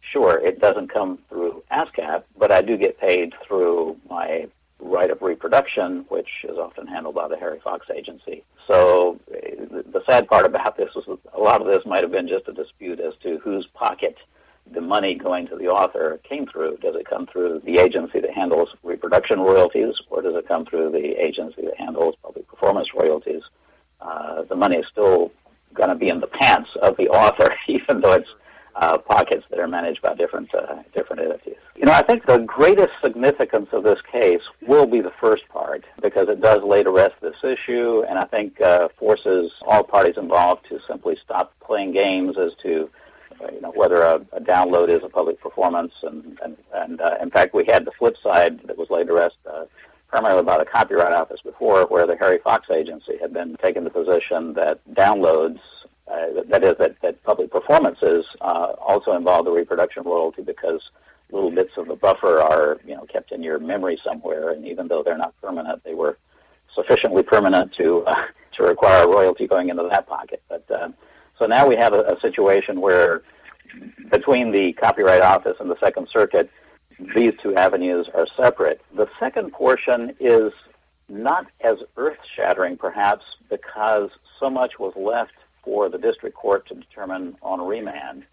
sure, 0.00 0.38
it 0.38 0.60
doesn't 0.60 0.88
come 0.88 1.18
through 1.28 1.62
ASCAP, 1.70 2.22
but 2.38 2.50
I 2.50 2.62
do 2.62 2.78
get 2.78 2.98
paid 2.98 3.34
through 3.46 3.98
my 4.08 4.48
right 4.80 5.10
of 5.10 5.20
reproduction, 5.20 6.06
which 6.08 6.28
is 6.44 6.56
often 6.56 6.86
handled 6.86 7.16
by 7.16 7.28
the 7.28 7.36
Harry 7.36 7.60
Fox 7.62 7.86
Agency. 7.94 8.44
So 8.66 9.18
the 9.28 10.02
sad 10.06 10.28
part 10.28 10.46
about 10.46 10.76
this 10.76 10.90
is 10.96 11.04
that 11.06 11.18
a 11.34 11.40
lot 11.40 11.60
of 11.60 11.66
this 11.66 11.84
might 11.84 12.02
have 12.02 12.12
been 12.12 12.28
just 12.28 12.48
a 12.48 12.52
dispute 12.52 13.00
as 13.00 13.14
to 13.22 13.38
whose 13.38 13.66
pocket 13.66 14.16
the 14.72 14.80
money 14.80 15.14
going 15.14 15.46
to 15.48 15.56
the 15.56 15.68
author 15.68 16.20
came 16.28 16.46
through. 16.46 16.78
Does 16.78 16.96
it 16.96 17.06
come 17.08 17.26
through 17.26 17.62
the 17.64 17.78
agency 17.78 18.20
that 18.20 18.30
handles 18.30 18.70
reproduction 18.82 19.40
royalties, 19.40 19.94
or 20.10 20.22
does 20.22 20.34
it 20.34 20.46
come 20.48 20.64
through 20.66 20.92
the 20.92 21.22
agency 21.22 21.62
that 21.62 21.76
handles 21.78 22.14
public 22.22 22.46
performance 22.48 22.88
royalties? 22.94 23.42
Uh, 24.00 24.42
the 24.42 24.56
money 24.56 24.76
is 24.76 24.86
still 24.90 25.32
going 25.74 25.88
to 25.88 25.94
be 25.94 26.08
in 26.08 26.20
the 26.20 26.26
pants 26.26 26.70
of 26.82 26.96
the 26.96 27.08
author, 27.08 27.54
even 27.68 28.00
though 28.00 28.12
it's 28.12 28.30
uh, 28.76 28.96
pockets 28.96 29.44
that 29.50 29.58
are 29.58 29.66
managed 29.66 30.00
by 30.02 30.14
different 30.14 30.54
uh, 30.54 30.76
different 30.94 31.20
entities. 31.20 31.56
You 31.74 31.86
know, 31.86 31.92
I 31.92 32.02
think 32.02 32.26
the 32.26 32.38
greatest 32.38 32.92
significance 33.02 33.68
of 33.72 33.82
this 33.82 34.00
case 34.10 34.42
will 34.66 34.86
be 34.86 35.00
the 35.00 35.12
first 35.20 35.48
part 35.48 35.84
because 36.00 36.28
it 36.28 36.40
does 36.40 36.62
lay 36.62 36.82
to 36.84 36.90
rest 36.90 37.14
this 37.20 37.36
issue, 37.42 38.04
and 38.08 38.18
I 38.18 38.24
think 38.24 38.60
uh, 38.60 38.88
forces 38.98 39.52
all 39.62 39.82
parties 39.82 40.16
involved 40.16 40.66
to 40.68 40.78
simply 40.86 41.16
stop 41.24 41.52
playing 41.60 41.92
games 41.92 42.38
as 42.38 42.52
to 42.62 42.88
you 43.52 43.60
know 43.60 43.72
whether 43.74 44.02
a, 44.02 44.16
a, 44.32 44.40
download 44.40 44.88
is 44.88 45.02
a 45.04 45.08
public 45.08 45.40
performance, 45.40 45.92
and 46.02 46.38
and, 46.42 46.56
and 46.74 47.00
uh, 47.00 47.16
in 47.20 47.30
fact 47.30 47.54
we 47.54 47.64
had 47.66 47.84
the 47.84 47.92
flip 47.98 48.16
side 48.22 48.60
that 48.66 48.76
was 48.76 48.90
laid 48.90 49.06
to 49.08 49.14
rest. 49.14 49.36
Uh, 49.50 49.64
primarily 50.08 50.42
by 50.42 50.56
the 50.56 50.64
Copyright 50.64 51.12
Office 51.12 51.42
before, 51.42 51.84
where 51.84 52.06
the 52.06 52.16
Harry 52.16 52.38
Fox 52.38 52.70
Agency 52.70 53.18
had 53.20 53.30
been 53.30 53.58
taking 53.62 53.84
the 53.84 53.90
position 53.90 54.54
that 54.54 54.80
downloads 54.94 55.60
uh, 56.10 56.42
that 56.48 56.64
is, 56.64 56.74
that, 56.78 56.96
that 57.02 57.22
public 57.24 57.50
performances 57.50 58.24
uh, 58.40 58.72
also 58.80 59.12
involve 59.12 59.44
the 59.44 59.50
reproduction 59.50 60.02
royalty 60.04 60.42
because 60.42 60.90
little 61.30 61.50
bits 61.50 61.72
of 61.76 61.86
the 61.86 61.94
buffer 61.94 62.40
are, 62.40 62.78
you 62.86 62.94
know, 62.94 63.04
kept 63.04 63.32
in 63.32 63.42
your 63.42 63.58
memory 63.58 64.00
somewhere, 64.02 64.50
and 64.50 64.66
even 64.66 64.88
though 64.88 65.02
they're 65.02 65.18
not 65.18 65.34
permanent, 65.42 65.84
they 65.84 65.94
were 65.94 66.16
sufficiently 66.74 67.22
permanent 67.22 67.72
to 67.74 68.04
uh, 68.06 68.26
to 68.52 68.62
require 68.62 69.04
a 69.04 69.08
royalty 69.08 69.46
going 69.46 69.68
into 69.68 69.86
that 69.90 70.06
pocket. 70.06 70.42
But 70.48 70.64
uh, 70.70 70.88
so 71.38 71.46
now 71.46 71.66
we 71.66 71.76
have 71.76 71.92
a, 71.92 72.02
a 72.02 72.20
situation 72.20 72.80
where 72.80 73.22
between 74.10 74.50
the 74.50 74.72
Copyright 74.74 75.22
Office 75.22 75.56
and 75.60 75.70
the 75.70 75.78
Second 75.78 76.08
Circuit, 76.12 76.50
these 77.14 77.32
two 77.42 77.54
avenues 77.54 78.08
are 78.12 78.26
separate. 78.36 78.80
The 78.96 79.08
second 79.20 79.52
portion 79.52 80.16
is 80.18 80.52
not 81.08 81.46
as 81.60 81.78
earth-shattering, 81.96 82.76
perhaps, 82.76 83.24
because 83.48 84.10
so 84.38 84.50
much 84.50 84.78
was 84.78 84.92
left 84.96 85.32
for 85.64 85.88
the 85.88 85.98
district 85.98 86.36
court 86.36 86.66
to 86.68 86.74
determine 86.74 87.36
on 87.42 87.60
remand. 87.60 88.24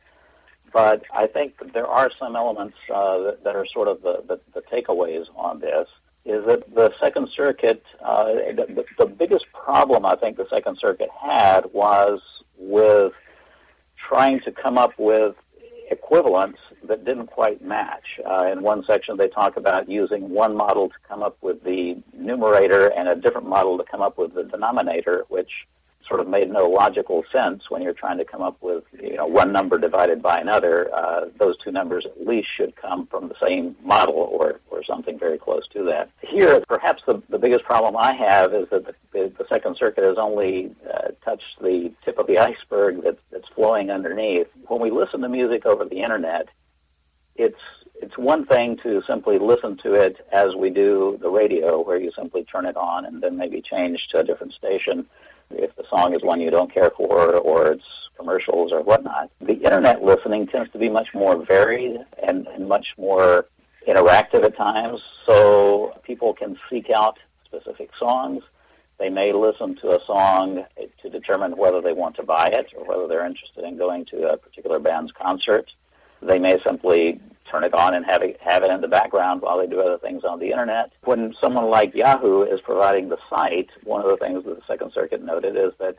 But 0.73 1.03
I 1.13 1.27
think 1.27 1.73
there 1.73 1.87
are 1.87 2.09
some 2.19 2.35
elements 2.35 2.75
uh, 2.93 3.19
that, 3.19 3.43
that, 3.43 3.55
are 3.55 3.65
sort 3.65 3.87
of 3.87 4.01
the, 4.01 4.23
the, 4.27 4.39
the, 4.53 4.61
takeaways 4.61 5.25
on 5.35 5.59
this. 5.59 5.87
Is 6.25 6.43
that 6.47 6.73
the 6.73 6.91
Second 6.99 7.29
Circuit, 7.35 7.83
uh, 8.03 8.25
the, 8.25 8.85
the 8.97 9.05
biggest 9.05 9.45
problem 9.53 10.05
I 10.05 10.15
think 10.15 10.37
the 10.37 10.47
Second 10.49 10.79
Circuit 10.79 11.09
had 11.21 11.65
was 11.71 12.19
with 12.57 13.13
trying 13.95 14.39
to 14.41 14.51
come 14.51 14.77
up 14.77 14.93
with 14.97 15.35
equivalents 15.91 16.59
that 16.87 17.05
didn't 17.05 17.27
quite 17.27 17.61
match. 17.63 18.19
Uh, 18.27 18.49
in 18.51 18.61
one 18.61 18.83
section, 18.85 19.17
they 19.17 19.27
talk 19.27 19.57
about 19.57 19.89
using 19.89 20.29
one 20.29 20.55
model 20.55 20.89
to 20.89 20.95
come 21.07 21.21
up 21.21 21.37
with 21.41 21.63
the 21.63 21.97
numerator 22.13 22.87
and 22.87 23.07
a 23.07 23.15
different 23.15 23.47
model 23.47 23.77
to 23.77 23.83
come 23.83 24.01
up 24.01 24.17
with 24.17 24.33
the 24.33 24.43
denominator, 24.43 25.25
which 25.29 25.67
sort 26.07 26.19
of 26.19 26.27
made 26.27 26.49
no 26.51 26.67
logical 26.67 27.23
sense 27.31 27.69
when 27.69 27.81
you're 27.81 27.93
trying 27.93 28.17
to 28.17 28.25
come 28.25 28.41
up 28.41 28.57
with 28.61 28.83
you 29.01 29.15
know 29.15 29.25
one 29.25 29.51
number 29.51 29.77
divided 29.77 30.21
by 30.21 30.39
another. 30.39 30.93
Uh, 30.93 31.25
those 31.39 31.57
two 31.57 31.71
numbers 31.71 32.05
at 32.05 32.25
least 32.25 32.47
should 32.47 32.75
come 32.75 33.07
from 33.07 33.27
the 33.27 33.35
same 33.41 33.75
model 33.83 34.15
or 34.15 34.59
or 34.64 34.64
something 34.85 35.17
very 35.17 35.37
close 35.37 35.67
to 35.69 35.83
that. 35.85 36.09
Here, 36.21 36.61
perhaps 36.67 37.03
the 37.05 37.21
the 37.29 37.39
biggest 37.39 37.63
problem 37.65 37.95
I 37.97 38.13
have 38.13 38.53
is 38.53 38.67
that 38.69 38.85
the, 38.85 38.93
the, 39.11 39.45
Second 39.49 39.77
Circuit 39.77 40.03
has 40.03 40.17
only 40.17 40.75
uh, 40.91 41.09
touched 41.23 41.61
the 41.61 41.91
tip 42.03 42.17
of 42.17 42.27
the 42.27 42.37
iceberg 42.49 43.03
that, 43.03 43.17
that's 43.31 43.47
flowing 43.49 43.89
underneath. 43.89 44.47
When 44.67 44.81
we 44.81 44.91
listen 44.91 45.21
to 45.21 45.29
music 45.29 45.65
over 45.65 45.85
the 45.85 46.01
internet, 46.01 46.49
it's 47.35 47.61
it's 48.01 48.17
one 48.17 48.45
thing 48.45 48.77
to 48.83 49.01
simply 49.07 49.39
listen 49.39 49.77
to 49.77 49.93
it 49.93 50.17
as 50.31 50.53
we 50.55 50.69
do 50.69 51.17
the 51.21 51.29
radio, 51.29 51.81
where 51.81 51.97
you 51.97 52.11
simply 52.15 52.43
turn 52.43 52.65
it 52.65 52.75
on 52.75 53.05
and 53.05 53.23
then 53.23 53.37
maybe 53.37 53.61
change 53.61 54.07
to 54.09 54.19
a 54.19 54.23
different 54.23 54.53
station 54.53 55.05
if 55.51 55.75
the 55.75 55.83
song 55.89 56.13
is 56.13 56.21
one 56.23 56.41
you 56.41 56.49
don't 56.49 56.73
care 56.73 56.91
for 56.91 57.35
or 57.35 57.71
it's 57.73 57.85
commercials 58.17 58.71
or 58.71 58.81
whatnot. 58.81 59.29
The 59.41 59.53
internet 59.53 60.03
listening 60.03 60.47
tends 60.47 60.71
to 60.71 60.79
be 60.79 60.89
much 60.89 61.13
more 61.13 61.43
varied 61.45 61.99
and, 62.21 62.47
and 62.47 62.67
much 62.67 62.93
more 62.97 63.45
interactive 63.87 64.43
at 64.43 64.55
times, 64.57 65.01
so 65.25 65.99
people 66.03 66.33
can 66.33 66.57
seek 66.69 66.89
out 66.89 67.17
specific 67.45 67.91
songs. 67.97 68.43
They 68.97 69.09
may 69.09 69.33
listen 69.33 69.75
to 69.77 69.99
a 69.99 70.05
song 70.05 70.65
to 71.01 71.09
determine 71.09 71.57
whether 71.57 71.81
they 71.81 71.93
want 71.93 72.15
to 72.15 72.23
buy 72.23 72.47
it 72.47 72.67
or 72.75 72.85
whether 72.85 73.07
they're 73.07 73.25
interested 73.25 73.63
in 73.65 73.77
going 73.77 74.05
to 74.05 74.29
a 74.29 74.37
particular 74.37 74.79
band's 74.79 75.11
concert. 75.11 75.71
They 76.21 76.39
may 76.39 76.61
simply 76.65 77.19
turn 77.49 77.63
it 77.63 77.73
on 77.73 77.93
and 77.93 78.05
have 78.05 78.23
it 78.23 78.39
have 78.41 78.63
it 78.63 78.71
in 78.71 78.81
the 78.81 78.87
background 78.87 79.41
while 79.41 79.57
they 79.59 79.67
do 79.67 79.81
other 79.81 79.97
things 79.97 80.23
on 80.23 80.39
the 80.39 80.49
internet. 80.49 80.91
When 81.03 81.35
someone 81.39 81.69
like 81.69 81.93
Yahoo 81.93 82.43
is 82.43 82.61
providing 82.61 83.09
the 83.09 83.19
site, 83.29 83.69
one 83.83 84.01
of 84.01 84.09
the 84.09 84.17
things 84.17 84.45
that 84.45 84.55
the 84.55 84.65
Second 84.65 84.93
Circuit 84.93 85.23
noted 85.23 85.55
is 85.55 85.73
that 85.79 85.97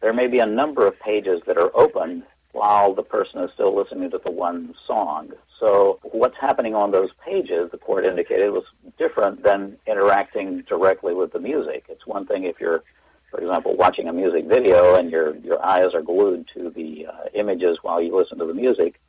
there 0.00 0.12
may 0.12 0.26
be 0.26 0.38
a 0.38 0.46
number 0.46 0.86
of 0.86 1.00
pages 1.00 1.40
that 1.46 1.56
are 1.56 1.74
open 1.74 2.24
while 2.54 2.94
the 2.94 3.02
person 3.02 3.40
is 3.40 3.50
still 3.52 3.76
listening 3.76 4.10
to 4.10 4.20
the 4.24 4.30
one 4.30 4.74
song. 4.86 5.32
So 5.58 5.98
what's 6.02 6.36
happening 6.40 6.74
on 6.74 6.92
those 6.92 7.10
pages, 7.24 7.70
the 7.70 7.78
court 7.78 8.06
indicated, 8.06 8.50
was 8.50 8.64
different 8.96 9.42
than 9.42 9.76
interacting 9.86 10.62
directly 10.62 11.14
with 11.14 11.32
the 11.32 11.40
music. 11.40 11.84
It's 11.88 12.06
one 12.06 12.26
thing 12.26 12.44
if 12.44 12.60
you're 12.60 12.82
for 13.30 13.40
example, 13.40 13.76
watching 13.76 14.06
a 14.06 14.12
music 14.12 14.46
video 14.46 14.94
and 14.94 15.10
your 15.10 15.34
your 15.38 15.60
eyes 15.64 15.92
are 15.92 16.02
glued 16.02 16.48
to 16.54 16.70
the 16.70 17.06
uh, 17.06 17.28
images 17.34 17.78
while 17.82 18.00
you 18.00 18.16
listen 18.16 18.38
to 18.38 18.46
the 18.46 18.54
music 18.54 19.00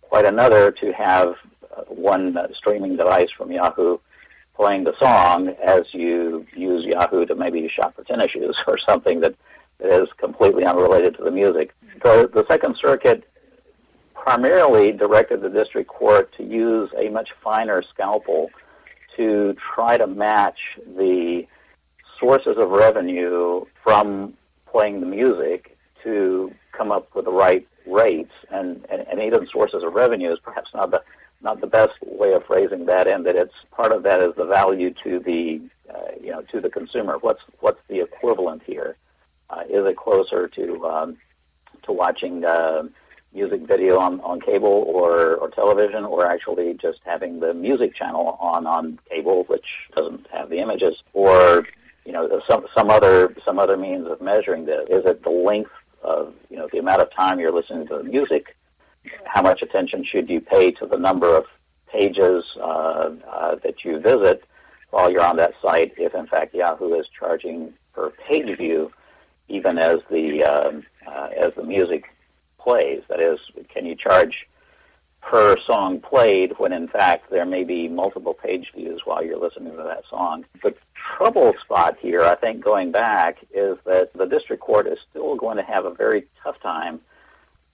quite 0.00 0.24
another 0.24 0.70
to 0.70 0.92
have 0.92 1.34
uh, 1.76 1.82
one 1.88 2.36
uh, 2.36 2.48
streaming 2.54 2.96
device 2.96 3.30
from 3.36 3.52
Yahoo 3.52 3.98
playing 4.56 4.84
the 4.84 4.96
song 4.98 5.48
as 5.62 5.82
you 5.92 6.46
use 6.56 6.84
Yahoo 6.84 7.26
to 7.26 7.34
maybe 7.34 7.68
shop 7.68 7.94
for 7.94 8.04
tennis 8.04 8.30
shoes 8.30 8.56
or 8.66 8.78
something 8.78 9.20
that, 9.20 9.34
that 9.34 9.36
is 9.84 10.08
completely 10.18 10.64
unrelated 10.64 11.16
to 11.16 11.24
the 11.24 11.30
music. 11.30 11.74
The, 12.02 12.30
the 12.32 12.46
Second 12.48 12.76
Circuit 12.76 13.24
primarily 14.14 14.92
directed 14.92 15.42
the 15.42 15.50
district 15.50 15.88
court 15.88 16.32
to 16.36 16.44
use 16.44 16.90
a 16.96 17.08
much 17.10 17.30
finer 17.42 17.82
scalpel 17.82 18.50
to 19.16 19.54
try 19.74 19.96
to 19.96 20.06
match 20.06 20.58
the 20.96 21.46
sources 22.18 22.56
of 22.56 22.70
revenue 22.70 23.64
from 23.82 24.34
playing 24.70 25.00
the 25.00 25.06
music 25.06 25.76
to 26.02 26.52
come 26.72 26.90
up 26.90 27.14
with 27.14 27.26
the 27.26 27.32
right 27.32 27.66
rates 27.86 28.32
and, 28.50 28.84
and, 28.90 29.06
and 29.08 29.20
even 29.20 29.46
sources 29.46 29.82
of 29.82 29.92
revenue 29.92 30.32
is 30.32 30.38
perhaps 30.38 30.70
not 30.74 30.90
the 30.90 31.02
not 31.42 31.60
the 31.60 31.66
best 31.66 31.92
way 32.02 32.32
of 32.32 32.44
phrasing 32.46 32.86
that 32.86 33.06
in 33.06 33.22
that 33.24 33.36
it's 33.36 33.54
part 33.70 33.92
of 33.92 34.02
that 34.02 34.20
is 34.20 34.34
the 34.36 34.46
value 34.46 34.92
to 35.04 35.20
the 35.20 35.60
uh, 35.94 36.12
you 36.20 36.30
know 36.30 36.42
to 36.42 36.60
the 36.60 36.70
consumer. 36.70 37.18
What's 37.20 37.42
what's 37.60 37.80
the 37.88 38.00
equivalent 38.00 38.62
here? 38.64 38.96
Uh, 39.50 39.62
is 39.68 39.84
it 39.86 39.96
closer 39.96 40.48
to 40.48 40.86
um, 40.86 41.16
to 41.82 41.92
watching 41.92 42.44
uh, 42.44 42.82
music 43.32 43.62
video 43.62 43.98
on, 43.98 44.20
on 44.20 44.40
cable 44.40 44.84
or, 44.86 45.34
or 45.36 45.50
television, 45.50 46.04
or 46.04 46.24
actually 46.26 46.74
just 46.74 47.00
having 47.04 47.40
the 47.40 47.52
music 47.52 47.94
channel 47.94 48.36
on 48.40 48.66
on 48.66 48.98
cable, 49.10 49.44
which 49.44 49.66
doesn't 49.96 50.26
have 50.32 50.48
the 50.48 50.58
images, 50.58 51.02
or 51.12 51.66
you 52.04 52.12
know 52.12 52.40
some 52.48 52.66
some 52.74 52.90
other 52.90 53.34
some 53.44 53.58
other 53.58 53.76
means 53.76 54.06
of 54.06 54.20
measuring 54.20 54.64
this? 54.64 54.88
Is 54.88 55.04
it 55.04 55.22
the 55.22 55.30
length 55.30 55.70
of 56.02 56.34
you 56.50 56.56
know 56.56 56.68
the 56.72 56.78
amount 56.78 57.02
of 57.02 57.12
time 57.12 57.40
you're 57.40 57.52
listening 57.52 57.86
to 57.88 57.98
the 57.98 58.04
music, 58.04 58.56
how 59.24 59.42
much 59.42 59.62
attention 59.62 60.04
should 60.04 60.30
you 60.30 60.40
pay 60.40 60.70
to 60.72 60.86
the 60.86 60.98
number 60.98 61.36
of 61.36 61.46
pages 61.88 62.44
uh, 62.60 63.10
uh, 63.30 63.54
that 63.62 63.84
you 63.84 63.98
visit 64.00 64.44
while 64.90 65.10
you're 65.10 65.24
on 65.24 65.36
that 65.36 65.54
site, 65.60 65.92
if 65.96 66.14
in 66.14 66.26
fact 66.26 66.54
Yahoo 66.54 66.94
is 66.94 67.06
charging 67.18 67.72
per 67.92 68.10
page 68.10 68.56
view, 68.56 68.92
even 69.48 69.78
as 69.78 70.00
the 70.10 70.44
um, 70.44 70.84
uh, 71.06 71.28
as 71.36 71.52
the 71.54 71.62
music 71.62 72.04
plays. 72.58 73.02
That 73.08 73.20
is, 73.20 73.38
can 73.68 73.86
you 73.86 73.94
charge 73.94 74.46
per 75.24 75.56
song 75.66 76.00
played 76.00 76.52
when 76.58 76.72
in 76.72 76.86
fact 76.86 77.30
there 77.30 77.46
may 77.46 77.64
be 77.64 77.88
multiple 77.88 78.34
page 78.34 78.72
views 78.74 79.02
while 79.04 79.24
you're 79.24 79.38
listening 79.38 79.74
to 79.76 79.82
that 79.82 80.04
song. 80.08 80.44
The 80.62 80.74
trouble 81.16 81.54
spot 81.62 81.96
here, 82.00 82.22
I 82.22 82.34
think, 82.34 82.62
going 82.62 82.92
back, 82.92 83.38
is 83.54 83.78
that 83.86 84.12
the 84.12 84.26
district 84.26 84.62
court 84.62 84.86
is 84.86 84.98
still 85.10 85.34
going 85.36 85.56
to 85.56 85.62
have 85.62 85.86
a 85.86 85.94
very 85.94 86.26
tough 86.42 86.60
time 86.60 87.00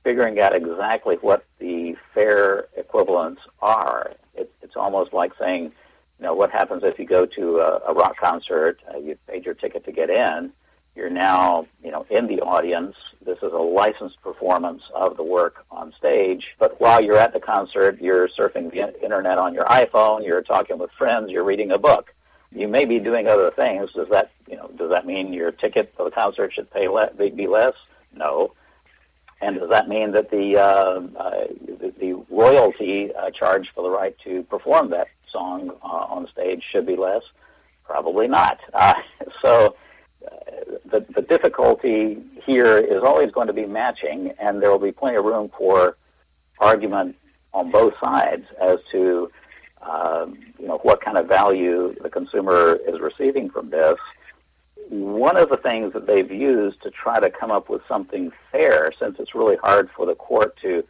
figuring 0.05 0.41
out 0.41 0.55
exactly 0.55 1.17
what 1.17 1.45
the 1.59 1.97
fair 2.15 2.69
equivalents 2.77 3.43
are. 3.61 4.13
It, 4.35 4.53
it's 4.63 4.77
almost 4.77 5.13
like 5.13 5.33
saying, 5.39 5.65
you 5.65 6.25
know, 6.25 6.35
what 6.35 6.51
happens 6.51 6.83
if 6.85 6.99
you 6.99 7.05
go 7.05 7.27
to 7.27 7.59
a, 7.59 7.81
a 7.89 7.95
rock 7.95 8.17
concert, 8.17 8.81
uh, 8.93 8.99
you 8.99 9.19
paid 9.27 9.45
your 9.45 9.55
ticket 9.55 9.85
to 9.85 9.93
get 9.93 10.09
in, 10.09 10.53
you're 11.01 11.09
now, 11.09 11.67
you 11.83 11.91
know, 11.91 12.05
in 12.11 12.27
the 12.27 12.43
audience. 12.43 12.95
This 13.25 13.39
is 13.39 13.53
a 13.53 13.57
licensed 13.57 14.21
performance 14.21 14.83
of 14.95 15.17
the 15.17 15.23
work 15.23 15.65
on 15.71 15.95
stage. 15.97 16.55
But 16.59 16.79
while 16.79 17.03
you're 17.03 17.17
at 17.17 17.33
the 17.33 17.41
concert, 17.41 17.99
you're 18.03 18.29
surfing 18.29 18.71
the 18.71 19.03
internet 19.03 19.39
on 19.39 19.55
your 19.55 19.65
iPhone, 19.65 20.27
you're 20.27 20.43
talking 20.43 20.79
with 20.79 20.91
friends, 20.93 21.31
you're 21.31 21.43
reading 21.43 21.73
a 21.73 21.79
book. 21.79 22.13
You 22.53 22.69
may 22.69 22.85
be 22.85 22.99
doing 22.99 23.29
other 23.29 23.51
things. 23.51 23.93
Does 23.95 24.09
that, 24.11 24.31
you 24.47 24.57
know, 24.57 24.71
does 24.77 24.91
that 24.91 25.07
mean 25.07 25.33
your 25.33 25.53
ticket 25.53 25.95
for 25.97 26.05
the 26.05 26.11
concert 26.11 26.53
should 26.53 26.71
pay 26.71 26.87
le- 26.87 27.13
be 27.15 27.47
less? 27.47 27.75
No. 28.15 28.53
And 29.41 29.59
does 29.59 29.71
that 29.71 29.89
mean 29.89 30.13
that 30.13 30.31
the 30.31 30.59
uh, 30.59 31.01
uh, 31.17 31.47
the, 31.99 32.23
royalty 32.29 33.11
uh, 33.15 33.31
for 33.75 33.83
the 33.83 33.91
right 33.91 34.15
to 34.25 34.43
perform 34.45 34.91
that 34.91 35.09
song 35.33 35.71
uh, 35.83 35.87
on 35.87 36.29
stage 36.29 36.63
should 36.71 36.85
be 36.85 36.97
less? 36.97 37.23
Probably 37.85 38.29
not. 38.29 38.61
Uh, 38.75 38.95
so 39.41 39.77
the, 40.91 41.05
the 41.15 41.23
difficulty 41.23 42.19
here 42.45 42.79
is 42.79 43.03
always 43.03 43.31
going 43.31 43.47
to 43.47 43.53
be 43.53 43.67
matching, 43.67 44.33
and 44.39 44.63
there 44.63 44.71
will 44.71 44.79
be 44.79 44.93
plenty 44.93 45.17
of 45.17 45.25
room 45.25 45.51
for 45.57 45.97
argument 46.59 47.17
on 47.53 47.71
both 47.71 47.95
sides 48.03 48.45
as 48.61 48.79
to 48.93 49.31
um, 49.83 50.39
you 50.59 50.67
know 50.67 50.79
what 50.83 51.01
kind 51.01 51.17
of 51.17 51.27
value 51.27 51.95
the 52.03 52.11
consumer 52.11 52.79
is 52.87 53.01
receiving 53.01 53.51
from 53.51 53.71
this. 53.71 53.99
One 54.89 55.37
of 55.37 55.49
the 55.49 55.57
things 55.57 55.93
that 55.95 56.07
they've 56.07 56.31
used 56.31 56.83
to 56.83 56.91
try 56.91 57.21
to 57.21 57.31
come 57.31 57.51
up 57.51 57.69
with 57.69 57.83
something 57.89 58.33
fair, 58.53 58.93
since 58.99 59.17
it's 59.19 59.35
really 59.35 59.57
hard 59.57 59.89
for 59.97 60.05
the 60.05 60.15
court 60.15 60.57
to 60.63 60.85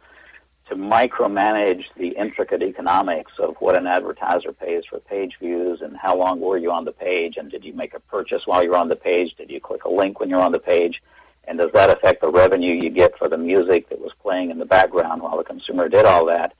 to 0.71 0.77
micromanage 0.77 1.83
the 1.97 2.07
intricate 2.17 2.63
economics 2.63 3.33
of 3.39 3.57
what 3.59 3.75
an 3.75 3.85
advertiser 3.85 4.53
pays 4.53 4.85
for 4.85 5.01
page 5.01 5.35
views 5.37 5.81
and 5.81 5.97
how 5.97 6.15
long 6.15 6.39
were 6.39 6.57
you 6.57 6.71
on 6.71 6.85
the 6.85 6.93
page 6.93 7.35
and 7.35 7.51
did 7.51 7.65
you 7.65 7.73
make 7.73 7.93
a 7.93 7.99
purchase 7.99 8.43
while 8.47 8.63
you're 8.63 8.77
on 8.77 8.87
the 8.87 8.95
page? 8.95 9.35
Did 9.35 9.51
you 9.51 9.59
click 9.59 9.83
a 9.83 9.89
link 9.89 10.21
when 10.21 10.29
you're 10.29 10.39
on 10.39 10.53
the 10.53 10.59
page? 10.59 11.03
And 11.45 11.59
does 11.59 11.71
that 11.73 11.89
affect 11.89 12.21
the 12.21 12.31
revenue 12.31 12.73
you 12.73 12.89
get 12.89 13.17
for 13.17 13.27
the 13.27 13.37
music 13.37 13.89
that 13.89 13.99
was 13.99 14.13
playing 14.21 14.49
in 14.49 14.59
the 14.59 14.65
background 14.65 15.21
while 15.21 15.37
the 15.37 15.43
consumer 15.43 15.89
did 15.89 16.05
all 16.05 16.25
that? 16.27 16.53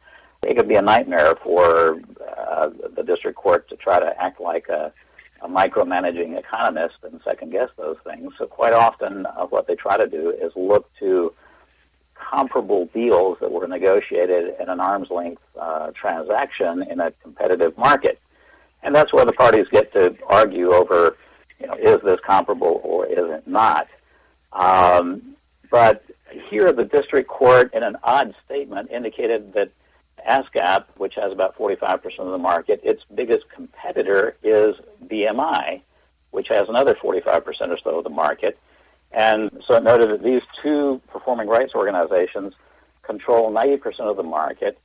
It 0.46 0.58
could 0.58 0.68
be 0.68 0.76
a 0.76 0.82
nightmare 0.82 1.36
for 1.42 2.02
uh, 2.38 2.70
the 2.94 3.04
district 3.04 3.38
court 3.38 3.70
to 3.70 3.78
try 3.78 4.02
to 4.02 4.22
act 4.22 4.42
like 4.42 4.68
a, 4.68 4.92
a 5.42 5.48
micromanaging 5.48 6.38
economist 6.38 6.96
and 7.04 7.22
second 7.24 7.52
guess 7.54 7.70
those 7.78 7.98
things. 8.04 8.34
So 8.38 8.46
quite 8.46 8.74
often, 8.74 9.26
uh, 9.26 9.46
what 9.46 9.68
they 9.68 9.76
try 9.76 9.96
to 9.96 10.08
do 10.08 10.32
is 10.32 10.52
look 10.58 10.92
to 11.00 11.34
comparable 12.30 12.86
deals 12.94 13.38
that 13.42 13.52
were 13.52 13.68
negotiated 13.68 14.56
in 14.60 14.70
an 14.70 14.80
arm's 14.80 15.10
length 15.10 15.42
uh, 15.60 15.92
transaction 15.92 16.84
in 16.90 17.00
a 17.00 17.12
competitive 17.24 17.78
market. 17.78 18.20
And 18.84 18.96
that's 18.96 19.14
where 19.14 19.26
the 19.26 19.34
parties 19.34 19.68
get 19.72 19.94
to 19.94 20.16
argue 20.28 20.74
over, 20.74 21.18
you 21.60 21.68
know, 21.68 21.76
is 21.76 22.02
this 22.04 22.20
comparable 22.26 22.82
or 22.84 23.06
is 23.06 23.18
it 23.20 23.48
not? 23.48 23.88
Um, 24.54 25.36
but 25.70 26.04
here, 26.50 26.72
the 26.72 26.86
district 26.86 27.30
court, 27.30 27.74
in 27.74 27.84
an 27.84 27.98
odd 28.04 28.34
statement, 28.46 28.92
indicated 28.92 29.54
that 29.54 29.72
ASCAP, 30.28 30.86
which 30.98 31.16
has 31.16 31.32
about 31.32 31.58
45% 31.58 32.20
of 32.20 32.32
the 32.32 32.38
market, 32.38 32.82
its 32.84 33.04
biggest 33.14 33.46
competitor 33.50 34.36
is 34.44 34.76
BMI, 35.06 35.82
which 36.32 36.48
has 36.50 36.70
another 36.70 36.96
45% 36.96 37.46
or 37.70 37.78
so 37.78 37.98
of 37.98 38.04
the 38.04 38.10
market. 38.10 38.58
And 39.12 39.64
so 39.66 39.76
it 39.76 39.84
noted 39.84 40.10
that 40.10 40.24
these 40.24 40.42
two 40.62 41.02
performing 41.12 41.48
rights 41.48 41.76
organizations 41.76 42.54
control 43.04 43.52
90% 43.52 44.00
of 44.02 44.18
the 44.18 44.24
market. 44.24 44.78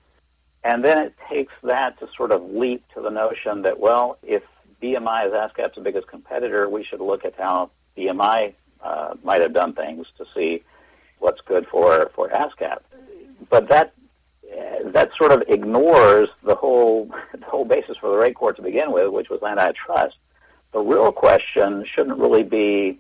And 0.65 0.85
then 0.85 0.99
it 0.99 1.15
takes 1.29 1.53
that 1.63 1.99
to 2.01 2.09
sort 2.17 2.33
of 2.33 2.43
leap 2.51 2.85
to 2.95 3.01
the 3.01 3.11
notion 3.11 3.63
that, 3.63 3.79
well, 3.79 4.19
if 4.23 4.43
BMI 4.83 5.29
is 5.29 5.33
ASCAP's 5.33 5.79
biggest 5.83 6.09
competitor, 6.09 6.69
we 6.69 6.83
should 6.83 7.01
look 7.01 7.25
at 7.25 7.35
how 7.39 7.71
BMI 7.97 8.55
uh, 8.83 9.15
might 9.23 9.43
have 9.43 9.53
done 9.53 9.75
things 9.75 10.07
to 10.19 10.27
see 10.35 10.65
what's 11.19 11.41
good 11.43 11.67
for, 11.69 12.11
for 12.15 12.29
ASCAP. 12.29 12.79
But 13.49 13.69
that 13.69 13.93
that 14.93 15.11
sort 15.17 15.33
of 15.33 15.43
ignores 15.49 16.29
the 16.45 16.55
whole 16.55 17.11
the 17.39 17.45
whole 17.45 17.65
basis 17.65 17.97
for 17.97 18.11
the 18.11 18.17
rate 18.17 18.35
court 18.35 18.57
to 18.57 18.63
begin 18.63 18.93
with, 18.93 19.09
which 19.09 19.29
was 19.29 19.43
antitrust. 19.43 20.17
The 20.73 20.81
real 20.81 21.13
question 21.13 21.85
shouldn't 21.85 22.19
really 22.19 22.43
be 22.43 22.99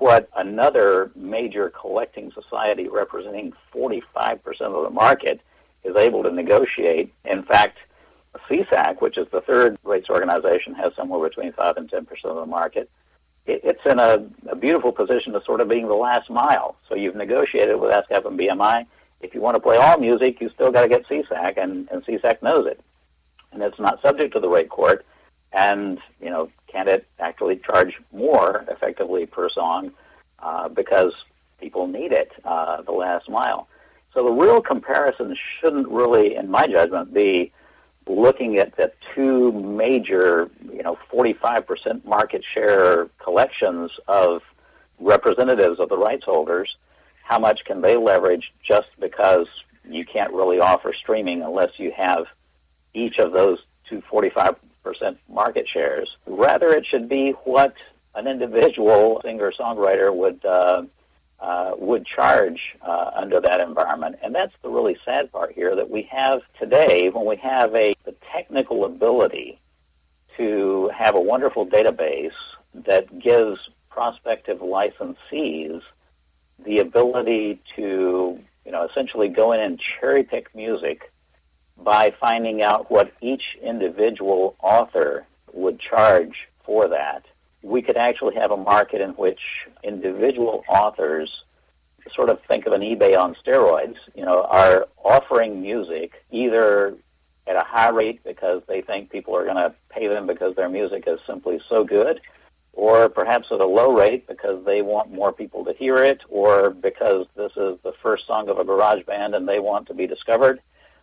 what 0.00 0.28
another 0.36 1.10
major 1.14 1.70
collecting 1.70 2.32
society 2.32 2.88
representing 2.88 3.52
45% 3.74 4.38
of 4.60 4.84
the 4.84 4.90
market 4.90 5.40
is 5.84 5.96
able 5.96 6.22
to 6.22 6.30
negotiate. 6.30 7.12
In 7.24 7.42
fact, 7.42 7.78
SESAC, 8.48 9.00
which 9.00 9.18
is 9.18 9.26
the 9.32 9.40
third 9.40 9.78
rates 9.84 10.08
organization, 10.08 10.74
has 10.74 10.94
somewhere 10.94 11.28
between 11.28 11.52
5 11.52 11.76
and 11.76 11.90
10% 11.90 12.24
of 12.24 12.36
the 12.36 12.46
market. 12.46 12.90
it's 13.46 13.84
in 13.84 13.98
a, 13.98 14.24
a, 14.48 14.56
beautiful 14.56 14.92
position 14.92 15.34
of 15.34 15.42
sort 15.44 15.60
of 15.60 15.68
being 15.68 15.88
the 15.88 15.94
last 15.94 16.30
mile. 16.30 16.76
So 16.88 16.94
you've 16.94 17.16
negotiated 17.16 17.80
with 17.80 17.90
ASCAP 17.90 18.26
and 18.26 18.38
BMI. 18.38 18.86
If 19.20 19.34
you 19.34 19.40
want 19.40 19.56
to 19.56 19.60
play 19.60 19.76
all 19.76 19.98
music, 19.98 20.40
you 20.40 20.50
still 20.50 20.70
got 20.70 20.82
to 20.82 20.88
get 20.88 21.06
SESAC, 21.08 21.58
and, 21.58 21.88
and 21.90 22.04
SESAC 22.04 22.42
knows 22.42 22.66
it. 22.66 22.80
And 23.52 23.62
it's 23.62 23.80
not 23.80 24.00
subject 24.02 24.34
to 24.34 24.40
the 24.40 24.48
rate 24.48 24.68
court. 24.68 25.04
And, 25.52 25.98
you 26.20 26.30
know, 26.30 26.50
can 26.70 26.88
it 26.88 27.06
actually 27.18 27.56
charge 27.56 28.00
more 28.12 28.64
effectively 28.68 29.26
per 29.26 29.48
song 29.48 29.92
uh, 30.40 30.68
because 30.68 31.12
people 31.60 31.86
need 31.86 32.12
it 32.12 32.32
uh, 32.44 32.82
the 32.82 32.92
last 32.92 33.28
mile. 33.28 33.68
So 34.14 34.24
the 34.24 34.32
real 34.32 34.60
comparison 34.60 35.36
shouldn't 35.60 35.88
really, 35.88 36.36
in 36.36 36.50
my 36.50 36.66
judgment, 36.66 37.14
be 37.14 37.52
looking 38.06 38.58
at 38.58 38.76
the 38.76 38.92
two 39.14 39.52
major, 39.52 40.50
you 40.72 40.82
know, 40.82 40.98
45% 41.12 42.04
market 42.04 42.42
share 42.44 43.08
collections 43.22 43.92
of 44.08 44.42
representatives 44.98 45.78
of 45.78 45.88
the 45.88 45.96
rights 45.96 46.24
holders. 46.24 46.76
How 47.22 47.38
much 47.38 47.64
can 47.64 47.80
they 47.80 47.96
leverage 47.96 48.52
just 48.62 48.88
because 48.98 49.46
you 49.88 50.04
can't 50.04 50.32
really 50.32 50.58
offer 50.58 50.92
streaming 50.92 51.42
unless 51.42 51.78
you 51.78 51.92
have 51.92 52.26
each 52.94 53.18
of 53.18 53.32
those 53.32 53.58
two 53.88 54.02
45 54.10 54.56
percent 54.82 55.18
market 55.28 55.68
shares. 55.68 56.16
Rather, 56.26 56.70
it 56.70 56.86
should 56.86 57.08
be 57.08 57.32
what 57.44 57.74
an 58.14 58.26
individual 58.26 59.20
singer 59.22 59.52
songwriter 59.52 60.14
would 60.14 60.44
uh, 60.44 60.82
uh, 61.40 61.72
would 61.78 62.04
charge 62.04 62.76
uh, 62.82 63.10
under 63.14 63.40
that 63.40 63.60
environment. 63.60 64.16
And 64.22 64.34
that's 64.34 64.52
the 64.62 64.68
really 64.68 64.98
sad 65.04 65.32
part 65.32 65.52
here 65.52 65.74
that 65.74 65.88
we 65.88 66.02
have 66.10 66.42
today 66.58 67.08
when 67.08 67.24
we 67.24 67.36
have 67.36 67.74
a 67.74 67.94
the 68.04 68.14
technical 68.32 68.84
ability 68.84 69.58
to 70.36 70.90
have 70.94 71.14
a 71.14 71.20
wonderful 71.20 71.66
database 71.66 72.34
that 72.74 73.18
gives 73.18 73.58
prospective 73.88 74.58
licensees 74.58 75.82
the 76.64 76.78
ability 76.78 77.60
to 77.76 78.38
you 78.64 78.72
know 78.72 78.86
essentially 78.86 79.28
go 79.28 79.52
in 79.52 79.60
and 79.60 79.80
cherry 79.80 80.22
pick 80.22 80.54
music 80.54 81.10
by 81.82 82.12
finding 82.20 82.62
out 82.62 82.90
what 82.90 83.12
each 83.20 83.56
individual 83.62 84.56
author 84.62 85.26
would 85.52 85.80
charge 85.80 86.48
for 86.64 86.88
that, 86.88 87.24
we 87.62 87.82
could 87.82 87.96
actually 87.96 88.34
have 88.34 88.50
a 88.50 88.56
market 88.56 89.00
in 89.00 89.10
which 89.10 89.40
individual 89.82 90.64
authors 90.68 91.44
sort 92.14 92.30
of 92.30 92.40
think 92.48 92.66
of 92.66 92.72
an 92.72 92.80
eBay 92.80 93.18
on 93.18 93.34
steroids, 93.34 93.96
you 94.14 94.24
know, 94.24 94.42
are 94.44 94.86
offering 95.04 95.60
music 95.60 96.24
either 96.30 96.94
at 97.46 97.56
a 97.56 97.64
high 97.64 97.90
rate 97.90 98.22
because 98.24 98.62
they 98.68 98.80
think 98.80 99.10
people 99.10 99.36
are 99.36 99.44
going 99.44 99.56
to 99.56 99.74
pay 99.90 100.08
them 100.08 100.26
because 100.26 100.54
their 100.56 100.68
music 100.68 101.04
is 101.06 101.18
simply 101.26 101.60
so 101.68 101.84
good, 101.84 102.20
or 102.72 103.08
perhaps 103.08 103.48
at 103.50 103.60
a 103.60 103.66
low 103.66 103.92
rate 103.92 104.26
because 104.26 104.64
they 104.64 104.82
want 104.82 105.12
more 105.12 105.32
people 105.32 105.64
to 105.64 105.72
hear 105.74 105.96
it, 105.96 106.22
or 106.28 106.70
because 106.70 107.26
this 107.36 107.52
is 107.56 107.78
the 107.82 107.92
first 108.02 108.26
song 108.26 108.48
of 108.48 108.58
a 108.58 108.64
garage 108.64 109.04
band 109.04 109.34
and 109.34 109.48
they 109.48 109.58
want 109.58 109.86
to 109.88 109.94
be 109.94 110.06
discovered. 110.06 110.60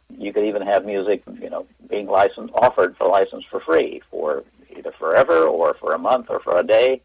You 0.09 0.33
could 0.33 0.45
even 0.45 0.61
have 0.61 0.85
music, 0.85 1.23
you 1.41 1.49
know, 1.49 1.67
being 1.89 2.07
licensed, 2.07 2.53
offered 2.55 2.95
for 2.97 3.07
license 3.07 3.43
for 3.49 3.59
free 3.59 4.01
for 4.09 4.43
either 4.75 4.91
forever 4.97 5.43
or 5.43 5.75
for 5.79 5.93
a 5.93 5.97
month 5.97 6.27
or 6.29 6.39
for 6.39 6.57
a 6.57 6.63
day. 6.63 7.01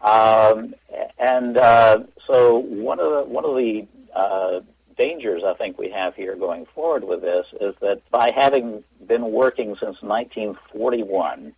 Um, 0.00 0.74
and 1.18 1.56
uh, 1.56 2.00
so 2.26 2.58
one 2.58 3.00
of 3.00 3.10
the 3.10 3.32
one 3.32 3.44
of 3.44 3.54
the 3.54 3.86
uh, 4.14 4.60
dangers 4.96 5.42
I 5.44 5.54
think 5.54 5.78
we 5.78 5.90
have 5.90 6.14
here 6.14 6.36
going 6.36 6.66
forward 6.74 7.04
with 7.04 7.20
this 7.20 7.46
is 7.60 7.74
that 7.80 8.02
by 8.10 8.30
having 8.30 8.82
been 9.06 9.30
working 9.30 9.76
since 9.76 10.02
1941 10.02 11.54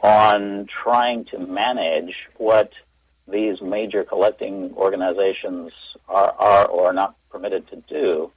on 0.00 0.66
trying 0.66 1.24
to 1.26 1.38
manage 1.38 2.28
what 2.36 2.72
these 3.28 3.60
major 3.62 4.02
collecting 4.02 4.72
organizations 4.74 5.72
are, 6.08 6.32
are 6.38 6.66
or 6.66 6.88
are 6.88 6.92
not 6.92 7.16
permitted 7.30 7.68
to 7.68 7.76
do, 7.88 8.30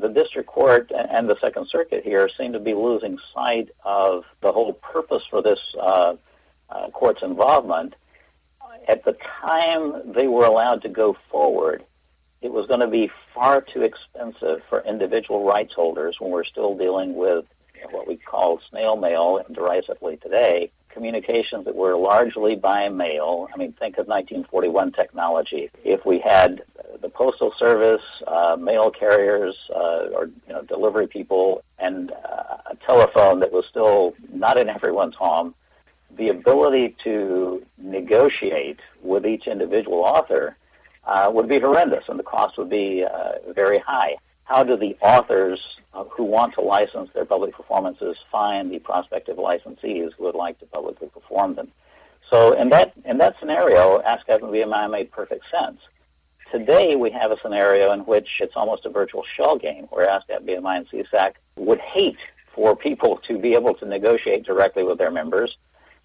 the 0.00 0.08
district 0.08 0.48
court 0.48 0.90
and 0.92 1.28
the 1.28 1.38
Second 1.40 1.68
Circuit 1.68 2.04
here 2.04 2.28
seem 2.36 2.52
to 2.52 2.58
be 2.58 2.74
losing 2.74 3.18
sight 3.34 3.70
of 3.84 4.24
the 4.40 4.52
whole 4.52 4.72
purpose 4.74 5.22
for 5.28 5.42
this 5.42 5.60
uh, 5.80 6.14
uh, 6.70 6.90
court's 6.90 7.22
involvement. 7.22 7.94
At 8.88 9.04
the 9.04 9.16
time 9.40 10.12
they 10.12 10.26
were 10.26 10.44
allowed 10.44 10.82
to 10.82 10.88
go 10.88 11.16
forward, 11.30 11.84
it 12.42 12.52
was 12.52 12.66
going 12.66 12.80
to 12.80 12.86
be 12.86 13.10
far 13.34 13.62
too 13.62 13.82
expensive 13.82 14.60
for 14.68 14.82
individual 14.82 15.44
rights 15.44 15.72
holders 15.74 16.16
when 16.20 16.30
we're 16.30 16.44
still 16.44 16.76
dealing 16.76 17.14
with 17.14 17.46
what 17.90 18.06
we 18.06 18.16
call 18.16 18.60
snail 18.70 18.96
mail 18.96 19.40
derisively 19.52 20.16
today, 20.18 20.70
communications 20.90 21.64
that 21.64 21.74
were 21.74 21.96
largely 21.96 22.56
by 22.56 22.88
mail. 22.88 23.48
I 23.52 23.56
mean, 23.56 23.72
think 23.72 23.98
of 23.98 24.06
1941 24.06 24.92
technology. 24.92 25.70
If 25.84 26.04
we 26.04 26.18
had 26.18 26.62
postal 27.14 27.52
service, 27.58 28.02
uh, 28.26 28.56
mail 28.58 28.90
carriers, 28.90 29.56
uh, 29.74 30.08
or 30.12 30.26
you 30.46 30.52
know, 30.52 30.62
delivery 30.62 31.06
people, 31.06 31.62
and 31.78 32.10
uh, 32.10 32.56
a 32.70 32.76
telephone 32.86 33.40
that 33.40 33.52
was 33.52 33.64
still 33.66 34.14
not 34.32 34.58
in 34.58 34.68
everyone's 34.68 35.14
home, 35.14 35.54
the 36.16 36.28
ability 36.28 36.94
to 37.04 37.64
negotiate 37.78 38.80
with 39.02 39.24
each 39.26 39.46
individual 39.46 40.00
author 40.00 40.56
uh, 41.06 41.30
would 41.32 41.48
be 41.48 41.58
horrendous, 41.58 42.04
and 42.08 42.18
the 42.18 42.24
cost 42.24 42.58
would 42.58 42.70
be 42.70 43.04
uh, 43.04 43.32
very 43.54 43.78
high. 43.78 44.16
How 44.44 44.62
do 44.62 44.76
the 44.76 44.96
authors 45.00 45.60
who 46.10 46.24
want 46.24 46.54
to 46.54 46.60
license 46.60 47.08
their 47.14 47.24
public 47.24 47.54
performances 47.54 48.16
find 48.30 48.70
the 48.70 48.78
prospective 48.78 49.36
licensees 49.38 50.12
who 50.12 50.24
would 50.24 50.34
like 50.34 50.58
to 50.58 50.66
publicly 50.66 51.08
perform 51.08 51.54
them? 51.54 51.68
So 52.30 52.52
in 52.52 52.68
that 52.70 52.92
in 53.04 53.18
that 53.18 53.36
scenario, 53.38 54.00
ASCAP 54.00 54.42
and 54.42 54.52
BMI 54.52 54.90
made 54.90 55.10
perfect 55.12 55.44
sense. 55.50 55.78
Today 56.50 56.94
we 56.94 57.10
have 57.10 57.30
a 57.30 57.38
scenario 57.40 57.92
in 57.92 58.00
which 58.00 58.40
it's 58.40 58.54
almost 58.54 58.86
a 58.86 58.90
virtual 58.90 59.24
shell 59.36 59.58
game, 59.58 59.86
where 59.90 60.06
ASCAP, 60.08 60.46
BMI, 60.46 60.76
and 60.78 60.88
SESAC 60.88 61.34
would 61.56 61.80
hate 61.80 62.18
for 62.54 62.76
people 62.76 63.18
to 63.26 63.38
be 63.38 63.54
able 63.54 63.74
to 63.74 63.86
negotiate 63.86 64.44
directly 64.44 64.84
with 64.84 64.98
their 64.98 65.10
members 65.10 65.56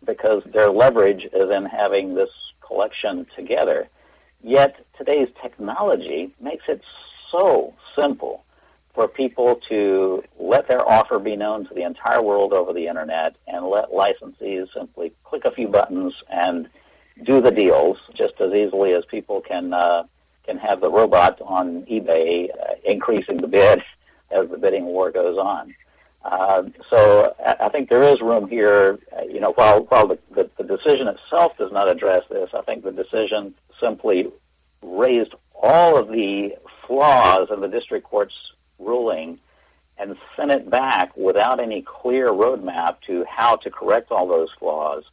because 0.05 0.41
their 0.53 0.69
leverage 0.69 1.27
is 1.33 1.49
in 1.51 1.65
having 1.65 2.15
this 2.15 2.29
collection 2.65 3.27
together. 3.35 3.87
Yet 4.41 4.85
today's 4.97 5.27
technology 5.41 6.33
makes 6.39 6.63
it 6.67 6.81
so 7.29 7.73
simple 7.95 8.43
for 8.93 9.07
people 9.07 9.55
to 9.69 10.23
let 10.39 10.67
their 10.67 10.87
offer 10.87 11.19
be 11.19 11.35
known 11.35 11.67
to 11.67 11.73
the 11.73 11.83
entire 11.83 12.21
world 12.21 12.53
over 12.53 12.73
the 12.73 12.87
internet 12.87 13.35
and 13.47 13.65
let 13.65 13.91
licensees 13.91 14.73
simply 14.73 15.11
click 15.23 15.45
a 15.45 15.51
few 15.51 15.67
buttons 15.67 16.13
and 16.29 16.69
do 17.23 17.41
the 17.41 17.51
deals 17.51 17.97
just 18.13 18.39
as 18.39 18.53
easily 18.53 18.93
as 18.93 19.05
people 19.05 19.41
can 19.41 19.73
uh, 19.73 20.03
can 20.49 20.57
have 20.57 20.81
the 20.81 20.89
robot 20.89 21.39
on 21.41 21.83
eBay 21.83 22.49
uh, 22.49 22.73
increasing 22.83 23.37
the 23.37 23.47
bid 23.47 23.83
as 24.31 24.49
the 24.49 24.57
bidding 24.57 24.85
war 24.85 25.11
goes 25.11 25.37
on. 25.37 25.75
Uh, 26.23 26.63
so 26.89 27.33
I 27.61 27.69
think 27.69 27.89
there 27.89 28.03
is 28.03 28.19
room 28.19 28.49
here. 28.49 28.99
Uh, 29.17 29.23
you 29.23 29.39
know, 29.39 29.53
while 29.53 29.83
while 29.83 30.07
the, 30.07 30.19
the, 30.35 30.49
the 30.57 30.65
decision 30.65 31.07
itself 31.07 31.57
does 31.57 31.71
not 31.71 31.87
address 31.87 32.23
this, 32.29 32.49
I 32.53 32.61
think 32.61 32.83
the 32.83 32.91
decision 32.91 33.53
simply 33.79 34.29
raised 34.81 35.33
all 35.53 35.97
of 35.97 36.09
the 36.09 36.55
flaws 36.85 37.47
in 37.53 37.61
the 37.61 37.69
district 37.69 38.05
court's 38.05 38.35
ruling 38.79 39.39
and 39.97 40.17
sent 40.35 40.51
it 40.51 40.69
back 40.69 41.15
without 41.15 41.59
any 41.59 41.81
clear 41.81 42.29
roadmap 42.29 42.97
to 43.07 43.23
how 43.29 43.55
to 43.57 43.69
correct 43.69 44.11
all 44.11 44.27
those 44.27 44.49
flaws 44.59 45.03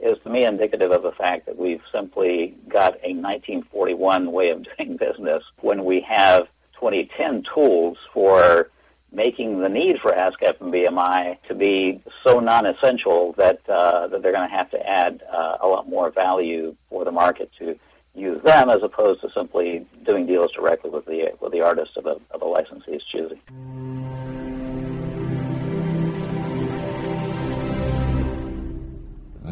is 0.00 0.18
to 0.22 0.30
me 0.30 0.44
indicative 0.44 0.90
of 0.90 1.02
the 1.02 1.12
fact 1.12 1.46
that 1.46 1.58
we've 1.58 1.82
simply 1.90 2.54
got 2.68 2.94
a 3.02 3.14
1941 3.14 4.30
way 4.32 4.50
of 4.50 4.66
doing 4.78 4.96
business 4.96 5.42
when 5.60 5.84
we 5.84 6.00
have 6.00 6.48
2010 6.74 7.44
tools 7.54 7.98
for 8.12 8.70
making 9.12 9.60
the 9.60 9.68
need 9.68 9.98
for 9.98 10.12
ASCAP 10.12 10.60
and 10.60 10.72
BMI 10.72 11.38
to 11.48 11.54
be 11.54 12.02
so 12.22 12.40
non-essential 12.40 13.32
that 13.38 13.60
uh, 13.68 14.08
that 14.08 14.22
they're 14.22 14.32
going 14.32 14.48
to 14.48 14.54
have 14.54 14.70
to 14.70 14.88
add 14.88 15.22
uh, 15.32 15.56
a 15.60 15.66
lot 15.66 15.88
more 15.88 16.10
value 16.10 16.74
for 16.90 17.04
the 17.04 17.12
market 17.12 17.50
to 17.58 17.78
use 18.14 18.42
them 18.42 18.68
as 18.68 18.82
opposed 18.82 19.20
to 19.20 19.30
simply 19.30 19.86
doing 20.04 20.26
deals 20.26 20.52
directly 20.52 20.90
with 20.90 21.06
the 21.06 21.32
with 21.40 21.52
the 21.52 21.60
artist 21.60 21.96
of 21.96 22.06
a 22.06 22.16
of 22.30 22.42
a 22.42 22.44
licensee's 22.44 23.04
choosing. 23.04 23.40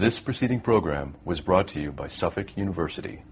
This 0.05 0.21
preceding 0.21 0.61
program 0.61 1.17
was 1.25 1.41
brought 1.41 1.69
to 1.69 1.81
you 1.81 1.91
by 1.91 2.09
Suffolk 2.09 2.59
University. 2.59 3.23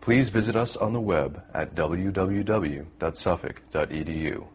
Please 0.00 0.28
visit 0.28 0.54
us 0.54 0.76
on 0.76 0.92
the 0.92 1.00
web 1.00 1.42
at 1.52 1.74
www.suffolk.edu. 1.74 4.46